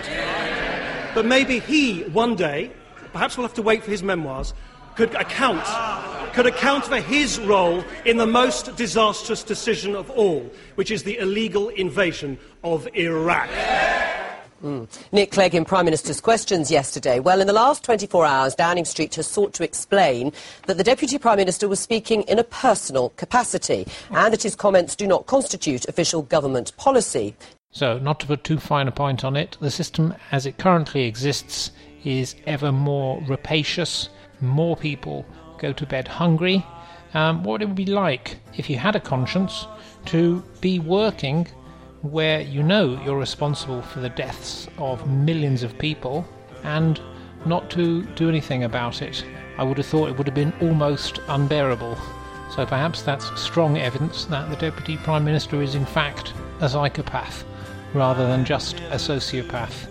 [1.14, 2.72] But maybe he, one day,
[3.12, 4.52] perhaps we'll have to wait for his memoirs,
[5.00, 5.64] could account,
[6.34, 10.44] could account for his role in the most disastrous decision of all,
[10.74, 13.48] which is the illegal invasion of Iraq.
[14.62, 14.86] Mm.
[15.10, 17.18] Nick Clegg in Prime Minister's questions yesterday.
[17.18, 20.34] Well, in the last 24 hours, Downing Street has sought to explain
[20.66, 24.94] that the Deputy Prime Minister was speaking in a personal capacity and that his comments
[24.94, 27.34] do not constitute official government policy.
[27.70, 31.04] So, not to put too fine a point on it, the system as it currently
[31.04, 31.70] exists
[32.04, 34.10] is ever more rapacious.
[34.40, 35.26] More people
[35.58, 36.64] go to bed hungry.
[37.14, 39.66] Um, what would it be like if you had a conscience
[40.06, 41.46] to be working
[42.02, 46.26] where you know you're responsible for the deaths of millions of people
[46.64, 47.00] and
[47.44, 49.24] not to do anything about it.
[49.58, 51.96] I would have thought it would have been almost unbearable.
[52.54, 57.44] So perhaps that's strong evidence that the Deputy Prime Minister is in fact a psychopath
[57.94, 59.88] rather than just a sociopath.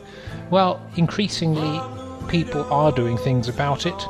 [0.49, 1.79] Well, increasingly
[2.27, 4.07] people are doing things about it.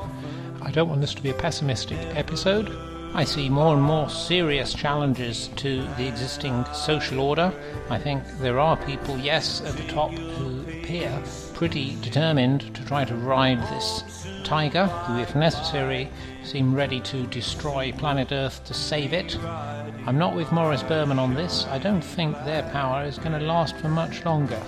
[0.61, 2.75] I don't want this to be a pessimistic episode.
[3.13, 7.51] I see more and more serious challenges to the existing social order.
[7.89, 11.21] I think there are people, yes, at the top who appear
[11.53, 16.09] pretty determined to try to ride this tiger, who, if necessary,
[16.43, 19.37] seem ready to destroy planet Earth to save it.
[19.43, 21.65] I'm not with Morris Berman on this.
[21.67, 24.61] I don't think their power is going to last for much longer.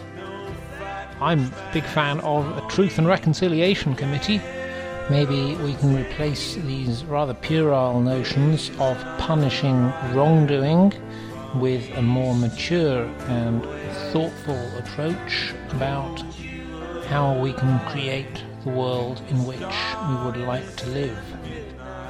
[1.19, 4.41] I'm a big fan of a Truth and Reconciliation Committee
[5.11, 10.93] maybe we can replace these rather puerile notions of punishing wrongdoing
[11.55, 13.61] with a more mature and
[14.13, 16.21] thoughtful approach about
[17.07, 21.19] how we can create the world in which we would like to live.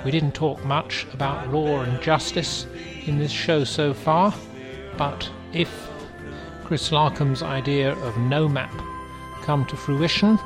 [0.06, 2.68] We didn't talk much about law and justice
[3.08, 4.32] in this show so far,
[4.95, 5.89] but if
[6.66, 8.72] Chris Larcombe's idea of NewMap
[9.41, 10.38] come to fruition,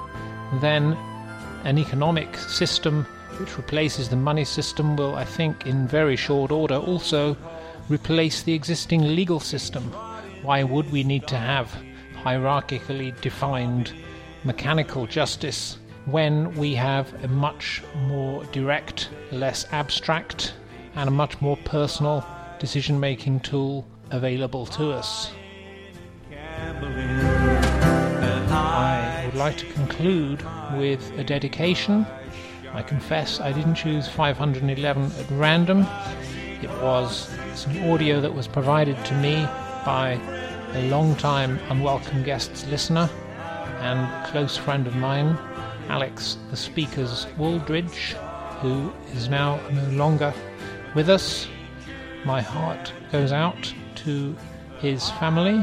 [0.61, 0.97] then
[1.65, 3.05] an economic system
[3.39, 7.35] which replaces the money system will, I think, in very short order also
[7.89, 9.83] replace the existing legal system.
[10.41, 11.75] Why would we need to have
[12.23, 13.93] hierarchically defined
[14.43, 20.53] mechanical justice when we have a much more direct, less abstract,
[20.95, 22.25] and a much more personal
[22.59, 25.31] decision making tool available to us?
[29.35, 30.41] Would like to conclude
[30.77, 32.07] with a dedication.
[32.73, 35.85] I confess I didn't choose 511 at random.
[36.61, 39.43] It was some audio that was provided to me
[39.85, 40.17] by
[40.71, 43.09] a long-time unwelcome guests listener
[43.81, 45.37] and close friend of mine,
[45.89, 48.13] Alex the Speakers Wooldridge,
[48.61, 50.33] who is now no longer
[50.95, 51.45] with us.
[52.23, 54.33] My heart goes out to
[54.79, 55.61] his family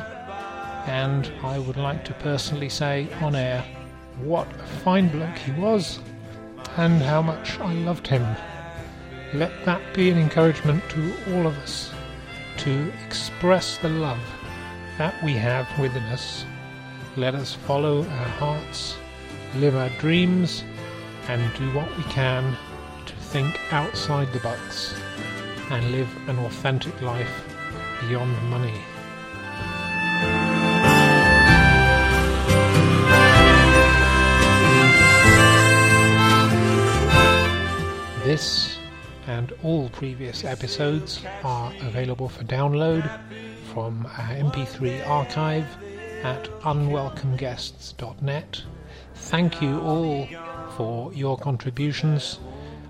[0.86, 3.64] and I would like to personally say on air
[4.20, 6.00] what a fine bloke he was
[6.76, 8.26] and how much I loved him.
[9.34, 11.92] Let that be an encouragement to all of us
[12.58, 14.20] to express the love
[14.98, 16.44] that we have within us.
[17.16, 18.96] Let us follow our hearts,
[19.56, 20.64] live our dreams,
[21.28, 22.56] and do what we can
[23.06, 24.94] to think outside the box
[25.70, 27.44] and live an authentic life
[28.00, 28.80] beyond money.
[38.32, 38.78] This
[39.26, 43.04] and all previous episodes are available for download
[43.74, 45.66] from our MP3 archive
[46.22, 48.62] at unwelcomeguests.net.
[49.14, 50.26] Thank you all
[50.78, 52.38] for your contributions.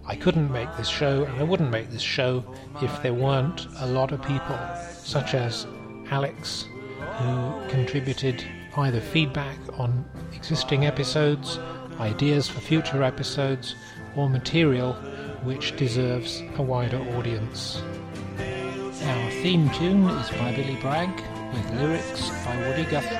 [0.07, 2.45] I couldn't make this show, and I wouldn't make this show
[2.81, 4.57] if there weren't a lot of people,
[4.93, 5.67] such as
[6.13, 6.69] Alex,
[7.19, 8.45] who contributed
[8.77, 11.59] either feedback on existing episodes,
[11.99, 13.75] ideas for future episodes,
[14.15, 14.95] or material
[15.45, 17.83] which deserves a wider audience.
[18.39, 21.11] Our theme tune is by Billy Bragg
[21.53, 23.17] with lyrics by Woody Guthrie.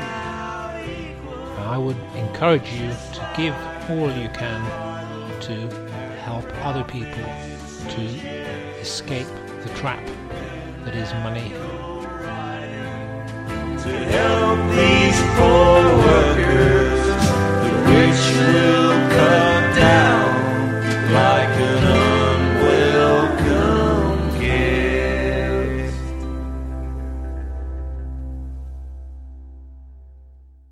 [1.59, 3.55] I would encourage you to give
[3.91, 4.61] all you can
[5.41, 5.69] to
[6.23, 7.25] help other people
[7.91, 8.03] to
[8.81, 9.27] escape
[9.63, 10.05] the trap
[10.85, 11.51] that is money.
[13.83, 17.03] To help these poor workers,
[17.65, 18.72] the rich